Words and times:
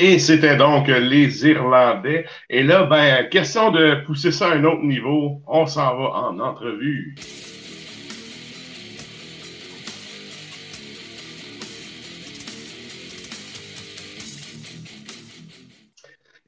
Et 0.00 0.20
c'était 0.20 0.54
donc 0.56 0.86
les 0.86 1.44
Irlandais. 1.44 2.24
Et 2.48 2.62
là, 2.62 2.84
ben, 2.84 3.28
question 3.28 3.72
de 3.72 3.96
pousser 4.06 4.30
ça 4.30 4.48
à 4.48 4.54
un 4.54 4.62
autre 4.62 4.84
niveau. 4.84 5.42
On 5.48 5.66
s'en 5.66 5.96
va 5.96 6.10
en 6.10 6.38
entrevue. 6.38 7.16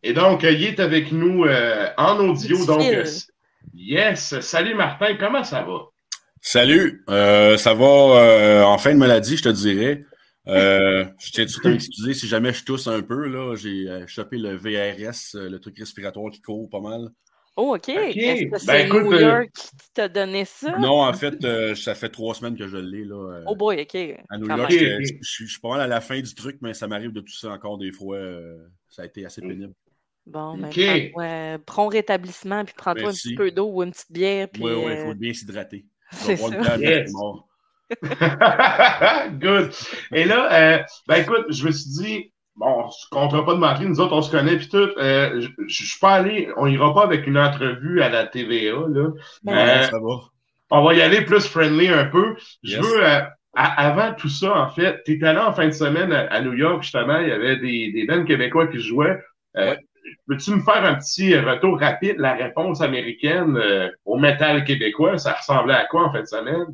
Et 0.05 0.13
donc, 0.13 0.45
il 0.45 0.65
est 0.65 0.79
avec 0.79 1.11
nous 1.11 1.45
euh, 1.45 1.89
en 1.97 2.21
audio. 2.21 2.65
Donc, 2.67 2.85
yes. 3.75 4.41
Salut 4.41 4.75
Martin, 4.77 5.17
comment 5.19 5.43
ça 5.43 5.63
va? 5.63 5.89
Salut, 6.41 7.05
euh, 7.11 7.57
ça 7.57 7.75
va 7.75 7.85
euh, 7.85 8.63
en 8.63 8.79
fin 8.79 8.93
de 8.93 8.99
maladie, 8.99 9.37
je 9.37 9.43
te 9.43 9.49
dirais. 9.49 10.05
Euh, 10.51 11.05
je 11.19 11.31
tiens 11.33 11.47
tout 11.47 11.61
à 11.67 11.71
m'excuser 11.71 12.15
si 12.15 12.27
jamais 12.27 12.53
je 12.53 12.65
tousse 12.65 12.87
un 12.87 13.03
peu. 13.03 13.27
là. 13.29 13.55
J'ai 13.57 13.89
euh, 13.89 14.07
chopé 14.07 14.37
le 14.39 14.55
VRS, 14.57 15.35
euh, 15.37 15.49
le 15.49 15.59
truc 15.61 15.79
respiratoire 15.79 16.31
qui 16.31 16.41
court 16.43 16.69
pas 16.69 16.81
mal. 16.81 17.09
Oh, 17.57 17.75
OK. 17.75 17.89
OK. 17.89 18.17
Est-ce 18.17 18.45
que 18.45 18.51
Ben, 18.51 18.59
c'est 18.59 18.87
écoute, 18.87 19.03
New 19.03 19.13
euh, 19.13 19.21
York 19.21 19.51
qui 19.53 19.93
t'a 19.93 20.09
donné 20.09 20.45
ça? 20.45 20.79
Non, 20.79 21.03
en 21.03 21.13
fait, 21.13 21.45
euh, 21.45 21.75
ça 21.75 21.95
fait 21.95 22.09
trois 22.09 22.35
semaines 22.35 22.57
que 22.57 22.67
je 22.69 22.77
l'ai. 22.79 23.05
là. 23.05 23.17
euh, 23.39 23.45
Oh 23.47 23.57
boy, 23.57 23.81
OK. 23.83 23.95
à 24.31 24.39
New 24.39 24.47
York, 24.49 24.71
je, 24.71 24.77
je 24.79 25.05
suis 25.29 25.47
je 25.47 25.51
suis 25.53 25.61
pas 25.61 25.71
mal 25.71 25.81
à 25.81 25.87
la 25.87 26.01
fin 26.01 26.21
du 26.21 26.35
truc, 26.35 26.59
mais 26.63 26.73
ça 26.75 26.87
m'arrive 26.87 27.13
de 27.13 27.21
tousser 27.21 27.49
encore 27.49 27.77
des 27.77 27.93
fois. 27.93 28.17
euh, 28.17 28.57
ça 28.89 29.03
a 29.03 29.07
été 29.07 29.27
assez 29.27 29.41
pénible. 29.43 29.75
Bon, 30.27 30.57
ben, 30.57 30.69
OK. 30.69 31.11
prends- 31.13 31.21
ouais, 31.21 31.59
prompt 31.67 31.89
rétablissement, 31.89 32.65
puis 32.65 32.75
prends-toi 32.77 33.09
un 33.09 33.13
petit 33.13 33.35
peu 33.35 33.51
d'eau 33.51 33.69
ou 33.73 33.83
une 33.83 33.91
petite 33.91 34.13
bière, 34.13 34.49
puis 34.49 34.63
Oui, 34.63 34.73
oui, 34.73 34.93
il 34.93 34.99
faut 34.99 35.15
bien 35.15 35.33
s'hydrater. 35.33 35.87
C'est 36.13 36.37
ça. 36.37 36.49
le 36.49 36.65
temps 36.65 36.77
de 36.79 36.83
Yes. 36.83 37.13
mort. 37.13 37.49
Good. 39.41 39.71
Et 40.15 40.25
là, 40.25 40.53
euh, 40.53 40.83
ben 41.09 41.17
écoute, 41.23 41.47
je 41.51 41.67
me 41.67 41.71
suis 41.73 41.91
dit, 41.91 42.33
bon, 42.57 42.85
on 42.87 42.91
se 42.91 43.07
comptera 43.11 43.45
pas 43.45 43.55
de 43.55 43.59
mentir, 43.59 43.89
nous 43.89 44.01
autres, 44.01 44.13
on 44.15 44.23
se 44.23 44.31
connaît, 44.31 44.57
puis 44.57 44.69
tout. 44.69 44.77
euh, 44.99 45.41
je, 45.67 45.85
suis 45.85 45.99
pas 46.01 46.15
allé, 46.15 46.49
on 46.57 46.67
ira 46.67 46.95
pas 46.95 47.05
avec 47.05 47.27
une 47.27 47.39
entrevue 47.39 48.01
à 48.03 48.09
la 48.09 48.27
TVA, 48.27 48.77
là. 48.89 49.09
Ben, 49.43 49.53
Ouais, 49.53 49.83
Euh, 49.83 49.83
ça 49.83 49.99
va. 49.99 50.21
on 50.71 50.85
va 50.85 50.95
y 50.95 51.03
aller 51.03 51.23
plus 51.23 51.47
friendly 51.47 51.89
un 51.89 52.07
peu. 52.07 52.37
Je 52.63 52.77
Yes. 52.77 52.81
veux, 52.81 53.05
euh, 53.07 53.21
à- 53.55 53.87
avant 53.89 54.15
tout 54.15 54.29
ça, 54.29 54.57
en 54.57 54.71
fait, 54.71 55.03
tu 55.05 55.25
allé 55.25 55.39
en 55.41 55.53
fin 55.53 55.67
de 55.67 55.73
semaine 55.73 56.13
à, 56.13 56.27
à 56.33 56.41
New 56.43 56.53
York, 56.55 56.83
justement, 56.83 57.19
il 57.19 57.29
y 57.29 57.33
avait 57.33 57.57
des, 57.57 57.93
des 57.93 58.07
bands 58.07 58.25
québécois 58.25 58.69
qui 58.69 58.81
jouaient. 58.81 59.19
Euh, 59.57 59.75
Ouais. 59.75 59.79
Peux-tu 60.27 60.53
me 60.53 60.61
faire 60.63 60.85
un 60.85 60.95
petit 60.95 61.37
retour 61.37 61.79
rapide, 61.79 62.17
la 62.19 62.35
réponse 62.35 62.81
américaine 62.81 63.57
euh, 63.57 63.91
au 64.05 64.19
métal 64.19 64.65
québécois? 64.65 65.19
Ça 65.19 65.35
ressemblait 65.35 65.75
à 65.75 65.87
quoi 65.87 66.05
en 66.07 66.13
fin 66.13 66.21
de 66.23 66.27
semaine? 66.27 66.67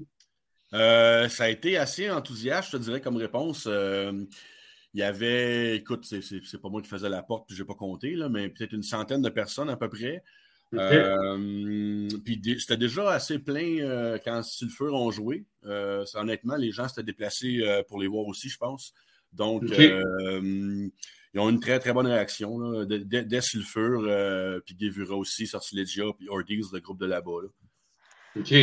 Euh, 0.74 1.28
ça 1.28 1.44
a 1.44 1.48
été 1.48 1.76
assez 1.76 2.10
enthousiaste, 2.10 2.70
je 2.72 2.76
te 2.76 2.82
dirais, 2.82 3.00
comme 3.00 3.16
réponse. 3.16 3.66
Euh, 3.66 4.12
il 4.94 5.00
y 5.00 5.02
avait, 5.02 5.76
écoute, 5.76 6.04
c'est- 6.04 6.58
pas 6.60 6.68
moi 6.68 6.82
qui 6.82 6.88
faisais 6.88 7.08
la 7.08 7.22
porte, 7.22 7.46
puis 7.46 7.56
j'ai 7.56 7.64
pas 7.64 7.74
compté, 7.74 8.14
là, 8.14 8.28
mais 8.28 8.48
peut-être 8.48 8.72
une 8.72 8.82
centaine 8.82 9.22
de 9.22 9.28
personnes 9.28 9.68
à 9.70 9.76
peu 9.76 9.88
près. 9.88 10.22
Euh, 10.74 12.08
puis 12.24 12.40
c'était 12.58 12.76
déjà 12.76 13.10
assez 13.12 13.38
plein 13.38 14.18
quand 14.24 14.42
Sulfur 14.42 14.94
ont 14.94 15.10
joué. 15.10 15.44
Honnêtement, 16.14 16.56
les 16.56 16.72
gens 16.72 16.88
s'étaient 16.88 17.04
déplacés 17.04 17.62
pour 17.88 18.00
les 18.00 18.08
voir 18.08 18.26
aussi, 18.26 18.48
je 18.48 18.58
pense. 18.58 18.92
Donc, 19.32 19.62
ils 19.70 21.40
ont 21.40 21.50
une 21.50 21.60
très, 21.60 21.78
très 21.78 21.92
bonne 21.92 22.06
réaction. 22.06 22.58
Là. 22.58 22.84
Dès, 22.86 23.40
Sulfur, 23.42 24.00
puis 24.64 24.76
Gevura 24.80 25.14
aussi, 25.16 25.46
Sortilegia, 25.46 26.04
puis 26.18 26.28
Ordeals, 26.28 26.64
le 26.72 26.80
groupe 26.80 26.98
de 27.00 27.06
là-bas. 27.06 27.42
là. 27.42 27.48
OK. 28.38 28.54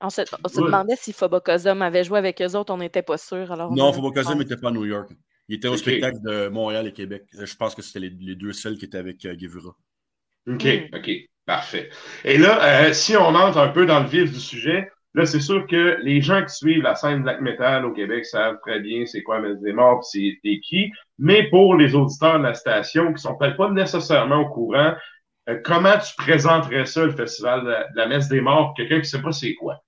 On 0.00 0.10
se, 0.10 0.22
on 0.44 0.48
se 0.48 0.54
Good. 0.56 0.64
demandait 0.66 0.96
si 0.96 1.12
Phobocosum 1.12 1.80
avait 1.82 2.04
joué 2.04 2.18
avec 2.18 2.40
eux 2.42 2.56
autres, 2.56 2.72
on 2.72 2.78
n'était 2.78 3.02
pas 3.02 3.16
sûr. 3.18 3.50
Alors 3.52 3.70
on 3.70 3.74
Non, 3.74 3.88
a- 3.90 3.92
Fobocosum 3.92 4.38
n'était 4.38 4.56
pas 4.56 4.68
à 4.68 4.72
New 4.72 4.84
York. 4.84 5.10
Il 5.48 5.56
était 5.56 5.68
au 5.68 5.76
spectacle 5.76 6.18
de 6.22 6.48
Montréal 6.48 6.86
et 6.86 6.92
Québec. 6.92 7.24
Euh, 7.38 7.46
Je 7.46 7.56
pense 7.56 7.74
que 7.74 7.82
c'était 7.82 8.00
les, 8.00 8.10
les 8.20 8.36
deux 8.36 8.52
seuls 8.52 8.76
qui 8.76 8.84
étaient 8.84 8.98
avec 8.98 9.24
euh, 9.24 9.34
Gevura. 9.38 9.70
OK, 10.48 10.64
Mm. 10.64 10.96
OK, 10.96 11.10
parfait. 11.44 11.90
Et 12.24 12.38
là, 12.38 12.86
euh, 12.88 12.92
si 12.92 13.16
on 13.16 13.34
entre 13.34 13.58
un 13.58 13.68
peu 13.68 13.84
dans 13.86 14.00
le 14.00 14.06
vif 14.06 14.32
du 14.32 14.38
sujet, 14.40 14.88
là, 15.14 15.26
c'est 15.26 15.40
sûr 15.40 15.66
que 15.66 15.98
les 16.02 16.20
gens 16.22 16.44
qui 16.44 16.54
suivent 16.54 16.82
la 16.82 16.94
scène 16.94 17.22
black 17.22 17.40
metal 17.40 17.84
au 17.84 17.92
Québec 17.92 18.24
savent 18.24 18.58
très 18.62 18.80
bien 18.80 19.04
c'est 19.06 19.22
quoi 19.22 19.40
Messe 19.40 19.60
des 19.60 19.72
Morts, 19.72 20.04
c'est 20.04 20.38
qui. 20.62 20.90
Mais 21.18 21.48
pour 21.50 21.74
les 21.74 21.94
auditeurs 21.94 22.38
de 22.38 22.44
la 22.44 22.54
station 22.54 23.12
qui 23.12 23.20
sont 23.20 23.36
peut-être 23.36 23.56
pas 23.56 23.70
nécessairement 23.70 24.40
au 24.42 24.48
courant, 24.50 24.78
euh, 24.86 24.92
comment 25.64 25.98
tu 25.98 26.14
présenterais 26.16 26.86
ça, 26.86 27.04
le 27.04 27.12
festival 27.12 27.64
de 27.64 27.74
la, 27.94 28.06
Messe 28.06 28.28
des 28.28 28.40
Morts, 28.40 28.68
pour 28.68 28.74
quelqu'un 28.76 29.00
qui 29.00 29.08
sait 29.08 29.22
pas 29.22 29.32
c'est 29.32 29.54
quoi? 29.54 29.82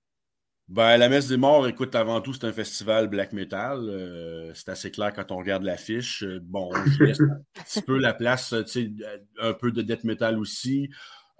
Ben, 0.69 0.97
la 0.97 1.09
Messe 1.09 1.27
des 1.27 1.37
Morts, 1.37 1.67
écoute, 1.67 1.93
avant 1.93 2.21
tout, 2.21 2.33
c'est 2.33 2.45
un 2.45 2.53
festival 2.53 3.07
black 3.07 3.33
metal. 3.33 3.79
Euh, 3.81 4.51
c'est 4.55 4.69
assez 4.69 4.91
clair 4.91 5.11
quand 5.13 5.31
on 5.31 5.37
regarde 5.37 5.63
l'affiche. 5.63 6.23
Euh, 6.23 6.39
bon, 6.41 6.71
je 6.85 7.03
laisse 7.03 7.21
un 7.21 7.61
petit 7.63 7.81
peu 7.81 7.97
la 7.97 8.13
place, 8.13 8.55
tu 8.65 8.71
sais, 8.71 8.91
un 9.41 9.53
peu 9.53 9.71
de 9.71 9.81
death 9.81 10.03
metal 10.03 10.39
aussi. 10.39 10.89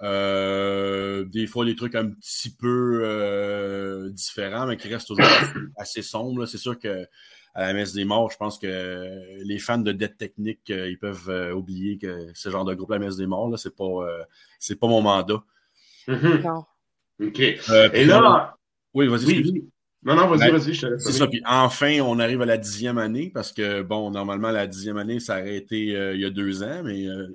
Euh, 0.02 1.24
des 1.26 1.48
fois, 1.48 1.64
des 1.66 1.76
trucs 1.76 1.96
un 1.96 2.10
petit 2.10 2.54
peu 2.54 3.02
euh, 3.06 4.10
différents, 4.12 4.68
mais 4.68 4.76
qui 4.76 4.90
restent 4.90 5.08
toujours 5.08 5.26
assez, 5.26 5.54
assez 5.78 6.02
sombres. 6.02 6.46
C'est 6.46 6.58
sûr 6.58 6.78
que 6.78 7.08
à 7.56 7.68
la 7.68 7.74
Messe 7.74 7.94
des 7.94 8.06
Morts, 8.06 8.32
je 8.32 8.38
pense 8.38 8.58
que 8.58 9.38
les 9.44 9.60
fans 9.60 9.78
de 9.78 9.92
death 9.92 10.18
technique, 10.18 10.70
euh, 10.72 10.90
ils 10.90 10.98
peuvent 10.98 11.30
euh, 11.30 11.54
oublier 11.54 11.98
que 11.98 12.28
ce 12.34 12.50
genre 12.50 12.66
de 12.66 12.74
groupe, 12.74 12.92
la 12.92 13.00
Messe 13.00 13.18
des 13.18 13.28
Morts, 13.28 13.50
là, 13.50 13.58
c'est 13.58 13.76
pas, 13.76 13.84
euh, 13.86 14.24
c'est 14.60 14.80
pas 14.80 14.88
mon 14.88 15.02
mandat. 15.02 15.44
Mhm. 16.08 16.42
Non. 16.44 16.66
OK. 17.22 17.40
Euh, 17.70 17.90
Et 17.94 18.06
là, 18.06 18.58
oui, 18.94 19.08
vas-y. 19.08 19.26
oui. 19.26 19.70
Non, 20.06 20.16
non, 20.16 20.28
vas-y, 20.28 20.52
Ben, 20.52 20.58
vas-y, 20.58 20.74
je 20.74 20.82
te 20.82 20.86
laisse. 20.88 21.04
C'est 21.06 21.14
ça. 21.14 21.28
Puis 21.28 21.42
enfin, 21.46 22.00
on 22.02 22.20
arrive 22.20 22.42
à 22.42 22.46
la 22.46 22.58
dixième 22.58 22.98
année 22.98 23.30
parce 23.34 23.54
que, 23.54 23.82
bon, 23.84 24.12
normalement, 24.12 24.52
la 24.52 24.68
dixième 24.68 24.98
année, 24.98 25.20
ça 25.22 25.40
aurait 25.40 25.56
été 25.56 25.96
euh, 25.96 26.14
il 26.16 26.20
y 26.22 26.26
a 26.26 26.30
deux 26.30 26.62
ans, 26.64 26.82
mais, 26.84 27.08
euh, 27.08 27.28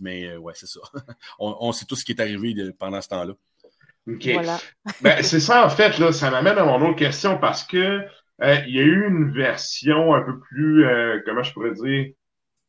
mais 0.00 0.26
euh, 0.26 0.38
ouais, 0.38 0.54
c'est 0.56 0.66
ça. 0.66 0.80
on, 1.38 1.54
on 1.60 1.70
sait 1.72 1.84
tout 1.84 1.94
ce 1.94 2.04
qui 2.04 2.10
est 2.12 2.20
arrivé 2.20 2.52
de- 2.54 2.70
pendant 2.72 3.00
ce 3.00 3.08
temps-là. 3.08 3.34
OK. 4.08 4.28
Voilà. 4.32 4.58
Ben, 5.02 5.22
c'est 5.22 5.38
ça, 5.38 5.64
en 5.64 5.70
fait, 5.70 5.98
là, 5.98 6.10
ça 6.10 6.30
m'amène 6.32 6.58
à 6.58 6.64
mon 6.64 6.80
autre 6.88 6.98
question 6.98 7.38
parce 7.38 7.62
que 7.62 8.00
euh, 8.42 8.56
il 8.66 8.74
y 8.74 8.80
a 8.80 8.82
eu 8.82 9.06
une 9.06 9.30
version 9.32 10.14
un 10.14 10.22
peu 10.22 10.38
plus, 10.38 10.84
euh, 10.84 11.20
comment 11.26 11.42
je 11.42 11.52
pourrais 11.52 11.72
dire, 11.72 12.12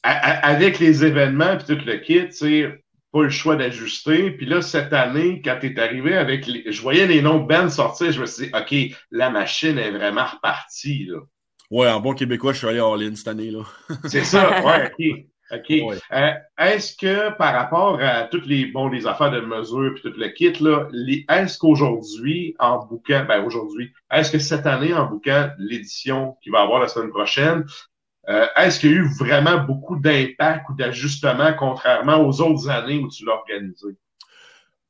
avec 0.04 0.80
les 0.80 1.06
événements 1.06 1.58
puis 1.58 1.76
tout 1.76 1.86
le 1.86 1.98
kit, 1.98 2.28
tu 2.28 2.32
sais, 2.32 2.84
pas 3.12 3.24
le 3.24 3.30
choix 3.30 3.56
d'ajuster. 3.56 4.32
Puis 4.32 4.46
là, 4.46 4.62
cette 4.62 4.94
année, 4.94 5.42
quand 5.44 5.58
t'es 5.62 5.80
arrivé 5.80 6.16
avec 6.16 6.48
les, 6.48 6.72
je 6.72 6.82
voyais 6.82 7.06
les 7.08 7.22
noms 7.22 7.40
de 7.40 7.48
bands 7.48 7.70
sortir, 7.70 8.12
je 8.12 8.22
me 8.22 8.26
suis 8.26 8.48
dit, 8.48 8.52
OK, 8.54 8.98
la 9.12 9.30
machine 9.30 9.78
est 9.78 9.92
vraiment 9.92 10.26
repartie, 10.26 11.06
là. 11.06 11.20
Ouais, 11.70 11.88
en 11.88 12.02
bon 12.02 12.14
québécois, 12.14 12.52
je 12.52 12.58
suis 12.58 12.68
allé 12.68 12.80
all-in 12.80 13.16
cette 13.16 13.30
année, 13.30 13.50
là. 13.50 13.62
C'est 14.06 14.26
ça, 14.26 14.62
ouais, 14.66 14.88
OK. 14.88 15.26
OK. 15.54 15.72
Euh, 15.72 16.32
est-ce 16.58 16.96
que 16.96 17.36
par 17.38 17.54
rapport 17.54 18.00
à 18.02 18.24
toutes 18.24 18.46
les, 18.46 18.66
bon, 18.68 18.88
les 18.88 19.06
affaires 19.06 19.32
de 19.32 19.42
mesure 19.42 19.94
puis 19.94 20.04
tout 20.04 20.18
le 20.18 20.30
kit, 20.30 20.54
là, 20.64 20.88
les- 20.92 21.26
est-ce 21.30 21.58
qu'aujourd'hui, 21.58 22.56
en 22.60 22.86
bouquin, 22.86 23.26
ben 23.26 23.44
aujourd'hui, 23.44 23.92
est-ce 24.12 24.32
que 24.32 24.40
cette 24.40 24.66
année, 24.66 24.94
en 24.94 25.08
bouquin, 25.08 25.54
l'édition 25.58 26.38
qui 26.42 26.50
va 26.50 26.62
avoir 26.62 26.80
la 26.80 26.88
semaine 26.88 27.10
prochaine, 27.10 27.66
euh, 28.30 28.48
est-ce 28.56 28.80
qu'il 28.80 28.92
y 28.92 28.94
a 28.94 28.98
eu 28.98 29.10
vraiment 29.20 29.58
beaucoup 29.58 29.98
d'impact 29.98 30.70
ou 30.70 30.76
d'ajustement 30.76 31.54
contrairement 31.58 32.18
aux 32.26 32.40
autres 32.42 32.70
années 32.70 33.00
où 33.00 33.10
tu 33.10 33.26
l'as 33.26 33.34
organisé? 33.34 33.88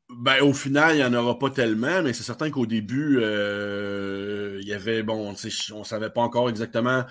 Ben, 0.09 0.41
au 0.41 0.51
final, 0.53 0.95
il 0.95 0.97
n'y 0.97 1.05
en 1.05 1.13
aura 1.13 1.39
pas 1.39 1.49
tellement, 1.49 2.03
mais 2.03 2.11
c'est 2.11 2.23
certain 2.23 2.51
qu'au 2.51 2.65
début, 2.65 3.19
euh, 3.21 4.59
il 4.61 4.67
y 4.67 4.73
avait, 4.73 5.03
bon, 5.03 5.29
on 5.29 5.77
ne 5.79 5.83
savait 5.85 6.09
pas 6.09 6.21
encore 6.21 6.49
exactement 6.49 7.05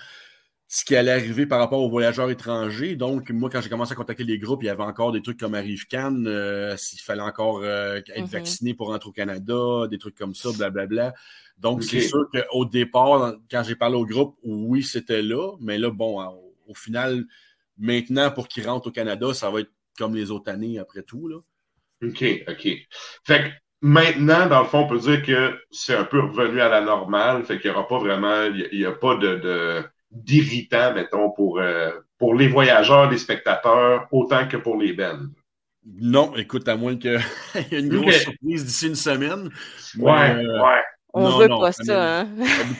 ce 0.73 0.85
qui 0.85 0.95
allait 0.95 1.11
arriver 1.11 1.45
par 1.45 1.59
rapport 1.59 1.81
aux 1.81 1.89
voyageurs 1.89 2.29
étrangers. 2.29 2.95
Donc, 2.95 3.29
moi, 3.29 3.49
quand 3.49 3.59
j'ai 3.59 3.67
commencé 3.67 3.91
à 3.91 3.95
contacter 3.95 4.23
les 4.23 4.39
groupes, 4.39 4.63
il 4.63 4.67
y 4.67 4.69
avait 4.69 4.83
encore 4.83 5.11
des 5.11 5.21
trucs 5.21 5.37
comme 5.37 5.53
Arrive 5.53 5.85
Cannes, 5.85 6.25
euh, 6.27 6.77
s'il 6.77 7.01
fallait 7.01 7.21
encore 7.21 7.59
euh, 7.61 7.97
être 8.15 8.19
Mhm. 8.19 8.25
vacciné 8.27 8.73
pour 8.73 8.87
rentrer 8.87 9.09
au 9.09 9.11
Canada, 9.11 9.87
des 9.89 9.97
trucs 9.97 10.15
comme 10.17 10.33
ça, 10.33 10.49
blablabla. 10.53 11.13
Donc, 11.57 11.83
c'est 11.83 11.99
sûr 11.99 12.25
qu'au 12.31 12.63
départ, 12.63 13.35
quand 13.51 13.63
j'ai 13.63 13.75
parlé 13.75 13.97
au 13.97 14.05
groupe, 14.05 14.37
oui, 14.43 14.81
c'était 14.81 15.21
là, 15.21 15.57
mais 15.59 15.77
là, 15.77 15.89
bon, 15.91 16.21
au, 16.23 16.55
au 16.67 16.73
final, 16.73 17.25
maintenant, 17.77 18.31
pour 18.31 18.47
qu'ils 18.47 18.65
rentrent 18.65 18.87
au 18.87 18.91
Canada, 18.91 19.33
ça 19.33 19.49
va 19.49 19.59
être 19.59 19.71
comme 19.97 20.15
les 20.15 20.31
autres 20.31 20.49
années 20.49 20.79
après 20.79 21.03
tout, 21.03 21.27
là. 21.27 21.35
OK, 22.03 22.23
OK. 22.47 22.67
Fait 23.25 23.39
que 23.43 23.49
maintenant, 23.81 24.47
dans 24.47 24.61
le 24.61 24.67
fond, 24.67 24.79
on 24.85 24.87
peut 24.87 24.99
dire 24.99 25.21
que 25.21 25.59
c'est 25.69 25.95
un 25.95 26.05
peu 26.05 26.21
revenu 26.21 26.61
à 26.61 26.69
la 26.69 26.81
normale. 26.81 27.43
Fait 27.43 27.59
qu'il 27.59 27.69
n'y 27.69 27.75
aura 27.75 27.87
pas 27.87 27.99
vraiment, 27.99 28.43
il 28.45 28.69
n'y 28.79 28.85
a, 28.85 28.91
pas 28.93 29.15
de, 29.17 29.35
de- 29.35 29.83
d'irritant, 30.11 30.93
mettons, 30.93 31.31
pour, 31.31 31.59
euh, 31.59 31.91
pour 32.17 32.35
les 32.35 32.47
voyageurs, 32.47 33.09
les 33.09 33.17
spectateurs, 33.17 34.07
autant 34.11 34.47
que 34.47 34.57
pour 34.57 34.77
les 34.77 34.93
bennes. 34.93 35.31
Non, 35.85 36.35
écoute, 36.35 36.67
à 36.67 36.75
moins 36.75 36.95
qu'il 36.95 37.19
y 37.71 37.75
ait 37.75 37.79
une 37.79 37.89
grosse 37.89 38.17
surprise 38.17 38.65
d'ici 38.65 38.87
une 38.87 38.95
semaine. 38.95 39.49
Ouais, 39.97 40.35
euh, 40.35 40.61
ouais. 40.63 40.81
On 41.13 41.29
Non, 41.29 41.37
veut 41.39 41.47
non, 41.47 41.59
pas 41.59 41.71
ça 41.73 42.21
hein? 42.21 42.27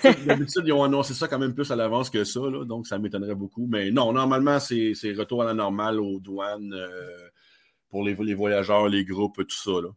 D'habitude, 0.25 0.63
ils 0.65 0.71
ont 0.71 0.83
annoncé 0.83 1.13
ça 1.13 1.27
quand 1.27 1.39
même 1.39 1.53
plus 1.53 1.69
à 1.71 1.75
l'avance 1.75 2.09
que 2.09 2.23
ça, 2.23 2.39
là, 2.39 2.63
donc 2.63 2.87
ça 2.87 2.97
m'étonnerait 2.97 3.35
beaucoup. 3.35 3.67
Mais 3.69 3.91
non, 3.91 4.13
normalement, 4.13 4.59
c'est 4.59 4.93
c'est 4.93 5.11
retour 5.13 5.41
à 5.41 5.45
la 5.45 5.53
normale 5.53 5.99
aux 5.99 6.19
douanes 6.19 6.73
euh, 6.73 7.27
pour 7.89 8.03
les, 8.03 8.15
les 8.15 8.33
voyageurs, 8.33 8.87
les 8.87 9.03
groupes, 9.03 9.35
tout 9.45 9.57
ça. 9.57 9.71
Là. 9.81 9.89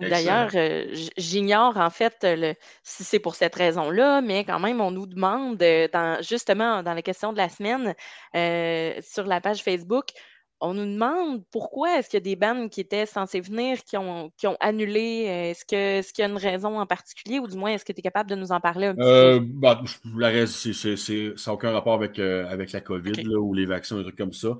D'ailleurs, 0.00 0.50
euh, 0.54 0.86
j'ignore 1.16 1.76
en 1.76 1.90
fait 1.90 2.16
euh, 2.24 2.36
le, 2.36 2.54
si 2.82 3.04
c'est 3.04 3.18
pour 3.20 3.34
cette 3.34 3.54
raison-là, 3.54 4.20
mais 4.20 4.44
quand 4.44 4.58
même, 4.58 4.80
on 4.80 4.90
nous 4.90 5.06
demande, 5.06 5.62
euh, 5.62 5.88
dans, 5.92 6.20
justement 6.22 6.82
dans 6.82 6.94
la 6.94 7.02
question 7.02 7.32
de 7.32 7.38
la 7.38 7.48
semaine, 7.48 7.94
euh, 8.34 8.94
sur 9.00 9.24
la 9.24 9.40
page 9.40 9.62
Facebook, 9.62 10.06
on 10.60 10.74
nous 10.74 10.84
demande 10.84 11.42
pourquoi 11.50 11.98
est-ce 11.98 12.08
qu'il 12.08 12.18
y 12.18 12.22
a 12.22 12.24
des 12.24 12.36
bandes 12.36 12.70
qui 12.70 12.80
étaient 12.80 13.06
censées 13.06 13.40
venir 13.40 13.82
qui 13.82 13.96
ont, 13.96 14.30
qui 14.36 14.46
ont 14.46 14.56
annulé. 14.60 15.50
Est-ce 15.50 15.64
qu'il 15.64 16.22
y 16.22 16.26
a 16.26 16.30
une 16.30 16.36
raison 16.36 16.78
en 16.78 16.86
particulier 16.86 17.40
ou 17.40 17.48
du 17.48 17.56
moins 17.56 17.70
est-ce 17.70 17.84
que 17.84 17.92
tu 17.92 17.98
es 17.98 18.02
capable 18.02 18.30
de 18.30 18.36
nous 18.36 18.52
en 18.52 18.60
parler 18.60 18.86
un 18.86 18.94
petit 18.94 19.02
Euh, 19.02 19.40
bah, 19.42 19.82
la 20.16 20.28
reste, 20.28 20.72
c'est- 20.72 21.36
ça 21.36 21.50
n'a 21.50 21.54
aucun 21.54 21.72
rapport 21.72 21.94
avec, 21.94 22.18
avec 22.18 22.70
la 22.70 22.80
COVID 22.80 23.24
là, 23.24 23.38
ou 23.40 23.54
les 23.54 23.66
vaccins, 23.66 23.96
des 23.96 24.04
trucs 24.04 24.16
comme 24.16 24.32
ça. 24.32 24.56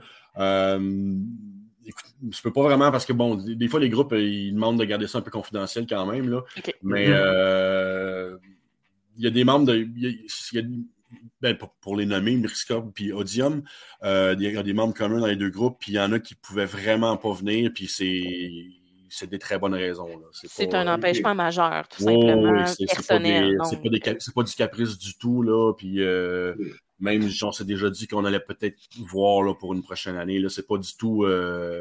Écoute, 1.87 2.05
je 2.31 2.41
peux 2.43 2.53
pas 2.53 2.63
vraiment 2.63 2.91
parce 2.93 3.05
que 3.05 3.13
bon, 3.13 3.35
des, 3.35 3.55
des 3.57 3.69
fois 3.69 3.81
les 3.81 3.89
groupes 3.89 4.13
euh, 4.13 4.23
ils 4.23 4.53
demandent 4.55 4.79
de 4.79 4.85
garder 4.85 5.07
ça 5.09 5.19
un 5.19 5.23
peu 5.23 5.31
confidentiel 5.31 5.87
quand 5.89 6.07
même 6.07 6.29
là. 6.31 6.43
Ok. 6.57 6.75
Mais 6.83 7.09
Mhm. 7.09 7.15
euh, 7.15 8.37
il 9.17 9.25
y 9.25 9.27
a 9.27 9.31
des 9.31 9.45
membres 9.45 9.67
de, 9.67 9.77
il 9.77 9.99
y 10.03 10.07
a- 10.07 10.11
il 10.11 10.27
y 10.53 10.59
a- 10.59 10.69
ben, 11.41 11.57
pour, 11.59 11.71
pour 11.81 11.97
les 11.97 12.07
nommer, 12.07 12.37
Myriscope 12.37 12.93
puis 12.95 13.13
Odium, 13.13 13.63
euh, 14.05 14.35
il 14.39 14.51
y 14.51 14.57
a 14.57 14.63
des 14.63 14.73
membres 14.73 14.95
communs 14.95 15.21
dans 15.21 15.27
les 15.27 15.37
deux 15.37 15.51
groupes, 15.51 15.77
puis 15.81 15.93
il 15.93 15.97
y 15.97 16.01
en 16.01 16.11
a 16.13 16.19
qui 16.19 16.35
pouvaient 16.35 16.65
vraiment 16.67 17.17
pas 17.17 17.33
venir, 17.33 17.71
puis 17.75 17.87
c'est 17.89 18.23
c'est 19.15 19.29
des 19.29 19.39
très 19.39 19.59
bonnes 19.59 19.75
raisons. 19.75 20.09
là. 20.09 20.25
C'est 20.33 20.71
pas, 20.71 20.79
un 20.79 20.87
euh, 20.87 20.95
empêchement 20.95 21.35
majeur, 21.35 21.87
tout 21.89 22.03
simplement, 22.03 22.65
c'est- 22.65 22.87
pas 22.87 22.95
personnel. 22.95 23.59
C'est 23.69 23.83
pas, 23.83 24.15
c'est 24.21 24.35
pas 24.35 24.43
du 24.43 24.55
caprice 24.55 24.97
du 24.97 25.19
tout, 25.19 25.43
là. 25.43 25.75
Puis 25.77 26.01
euh. 26.01 26.55
Même, 27.03 27.29
on 27.43 27.53
s'est 27.53 27.65
déjà 27.65 27.91
dit 27.91 28.07
qu'on 28.07 28.25
allait 28.25 28.41
peut-être 28.41 28.79
voir 28.99 29.43
là, 29.43 29.55
pour 29.55 29.75
une 29.75 29.83
prochaine 29.83 30.17
année. 30.17 30.39
Là, 30.39 30.49
c'est 30.49 30.67
pas 30.67 30.79
du 30.79 30.97
tout. 30.97 31.25
euh. 31.25 31.81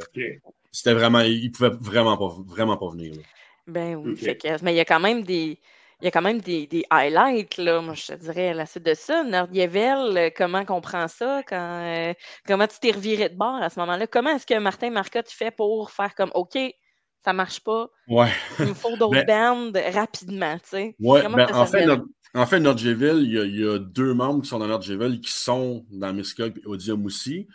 C'était 0.72 0.94
vraiment. 0.94 1.22
Ils 1.22 1.52
pouvaient 1.52 1.72
vraiment 1.80 2.18
pas, 2.18 2.36
vraiment 2.46 2.78
pas 2.78 2.90
venir. 2.90 3.14
là. 3.16 3.22
Ben 3.68 3.96
oui. 3.96 4.16
Fait 4.18 4.36
que- 4.38 4.64
mais 4.64 4.74
il 4.74 4.78
y 4.78 4.82
a 4.82 4.86
quand 4.86 5.00
même 5.00 5.24
des. 5.24 5.60
Il 6.02 6.06
y 6.06 6.08
a 6.08 6.12
quand 6.12 6.24
même 6.24 6.42
des, 6.42 6.66
des 6.66 6.84
highlights, 6.90 7.58
là, 7.58 7.80
moi 7.80 7.94
je 7.94 8.08
te 8.08 8.14
dirais 8.16 8.50
à 8.50 8.54
la 8.56 8.66
suite 8.66 8.84
de 8.84 8.96
ça. 8.96 9.24
Nordievel, 9.24 10.32
comment 10.36 10.66
qu'on 10.66 10.82
prend 10.82 11.08
ça? 11.08 11.44
Quand, 11.48 11.80
euh, 11.84 12.14
comment 12.48 12.66
tu 12.66 12.80
t'es 12.80 12.90
reviré 12.90 13.30
de 13.30 13.36
bord 13.36 13.62
à 13.62 13.70
ce 13.70 13.80
moment-là? 13.82 14.08
Comment 14.08 14.32
est-ce 14.32 14.48
que 14.48 14.58
Martin 14.58 14.90
Marcotte 14.90 15.30
fait 15.30 15.52
pour 15.52 15.92
faire 15.92 16.16
comme 16.16 16.32
OK, 16.34 16.58
ça 17.24 17.34
marche 17.34 17.60
pas, 17.60 17.88
Ouais. 18.08 18.30
il 18.58 18.66
me 18.70 18.74
faut 18.74 18.98
d'autres 18.98 19.24
bandes 19.28 19.78
rapidement, 19.94 20.56
tu 20.56 20.70
sais? 20.70 20.96
Ouais, 21.00 21.22
Comment 21.22 21.38
ben, 21.38 21.48
ça 21.50 21.60
en, 21.60 21.66
fait, 21.68 21.86
en 22.34 22.46
fait, 22.46 22.60
Nordjeville, 22.60 23.24
il 23.24 23.60
y, 23.60 23.68
a, 23.68 23.78
deux 23.78 24.14
membres 24.14 24.42
qui 24.42 24.50
sont 24.50 24.60
dans 24.60 24.68
Nordjeville 24.68 25.20
qui 25.20 25.32
sont 25.32 25.86
dans 25.92 26.14
Miscog 26.14 26.58
et 26.58 26.66
Odium 26.66 27.06
aussi. 27.06 27.48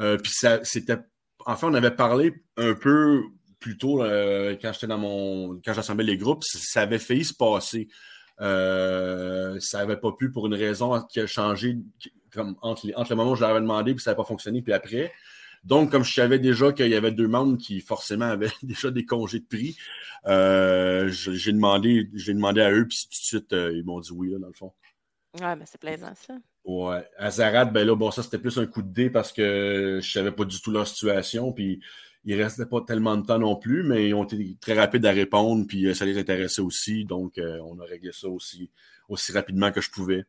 Euh, 0.00 0.16
puis 0.18 0.32
ça, 0.32 0.60
c'était. 0.64 0.98
En 1.46 1.56
fait, 1.56 1.66
on 1.66 1.74
avait 1.74 1.94
parlé 1.94 2.34
un 2.56 2.74
peu 2.74 3.22
plus 3.60 3.78
tôt 3.78 4.02
euh, 4.02 4.56
quand 4.60 4.72
j'étais 4.72 4.86
dans 4.86 4.98
mon. 4.98 5.60
quand 5.64 5.72
j'assemblais 5.72 6.04
les 6.04 6.16
groupes, 6.16 6.42
ça, 6.42 6.82
avait 6.82 6.98
failli 6.98 7.24
se 7.24 7.34
passer. 7.34 7.88
Euh, 8.40 9.56
ça 9.60 9.78
n'avait 9.78 9.96
pas 9.96 10.10
pu 10.12 10.32
pour 10.32 10.46
une 10.46 10.54
raison 10.54 11.00
qui 11.02 11.20
a 11.20 11.26
changé 11.26 11.78
comme 12.32 12.56
entre, 12.62 12.90
entre 12.96 13.10
le 13.10 13.16
moment 13.16 13.32
où 13.32 13.36
je 13.36 13.42
l'avais 13.42 13.60
demandé 13.60 13.94
puis 13.94 14.02
ça 14.02 14.10
n'avait 14.10 14.16
pas 14.16 14.24
fonctionné, 14.26 14.62
puis 14.62 14.72
après. 14.72 15.12
Donc, 15.64 15.90
comme 15.90 16.04
je 16.04 16.12
savais 16.12 16.38
déjà 16.38 16.72
qu'il 16.72 16.88
y 16.88 16.94
avait 16.94 17.12
deux 17.12 17.28
membres 17.28 17.56
qui 17.56 17.80
forcément 17.80 18.26
avaient 18.26 18.52
déjà 18.62 18.90
des 18.90 19.04
congés 19.04 19.40
de 19.40 19.46
prix, 19.46 19.76
euh, 20.26 21.08
j'ai 21.08 21.52
demandé, 21.52 22.10
j'ai 22.14 22.34
demandé 22.34 22.60
à 22.60 22.70
eux, 22.70 22.86
puis 22.86 22.98
tout 23.02 23.08
de 23.10 23.14
suite, 23.14 23.52
euh, 23.52 23.72
ils 23.74 23.84
m'ont 23.84 24.00
dit 24.00 24.12
oui, 24.12 24.30
là, 24.30 24.38
dans 24.38 24.48
le 24.48 24.52
fond. 24.54 24.72
Ouais, 25.40 25.56
ben 25.56 25.64
c'est 25.66 25.80
plaisant 25.80 26.12
ça. 26.14 26.34
Ouais. 26.64 27.04
À 27.18 27.30
Zarad, 27.30 27.72
ben 27.72 27.86
là, 27.86 27.96
bon, 27.96 28.10
ça, 28.10 28.22
c'était 28.22 28.38
plus 28.38 28.56
un 28.58 28.66
coup 28.66 28.82
de 28.82 28.92
dé 28.92 29.10
parce 29.10 29.32
que 29.32 29.98
je 30.00 30.10
savais 30.10 30.30
pas 30.30 30.44
du 30.44 30.60
tout 30.60 30.70
leur 30.70 30.86
situation, 30.86 31.52
puis 31.52 31.80
il 32.24 32.40
restait 32.40 32.66
pas 32.66 32.80
tellement 32.80 33.16
de 33.16 33.26
temps 33.26 33.38
non 33.38 33.56
plus, 33.56 33.82
mais 33.82 34.08
ils 34.08 34.14
ont 34.14 34.24
été 34.24 34.56
très 34.60 34.74
rapides 34.74 35.04
à 35.06 35.12
répondre, 35.12 35.66
puis 35.66 35.86
euh, 35.86 35.94
ça 35.94 36.04
les 36.04 36.18
intéressait 36.18 36.62
aussi, 36.62 37.04
donc 37.04 37.38
euh, 37.38 37.58
on 37.64 37.78
a 37.80 37.84
réglé 37.84 38.12
ça 38.12 38.28
aussi, 38.28 38.70
aussi 39.08 39.32
rapidement 39.32 39.72
que 39.72 39.80
je 39.80 39.90
pouvais. 39.90 40.24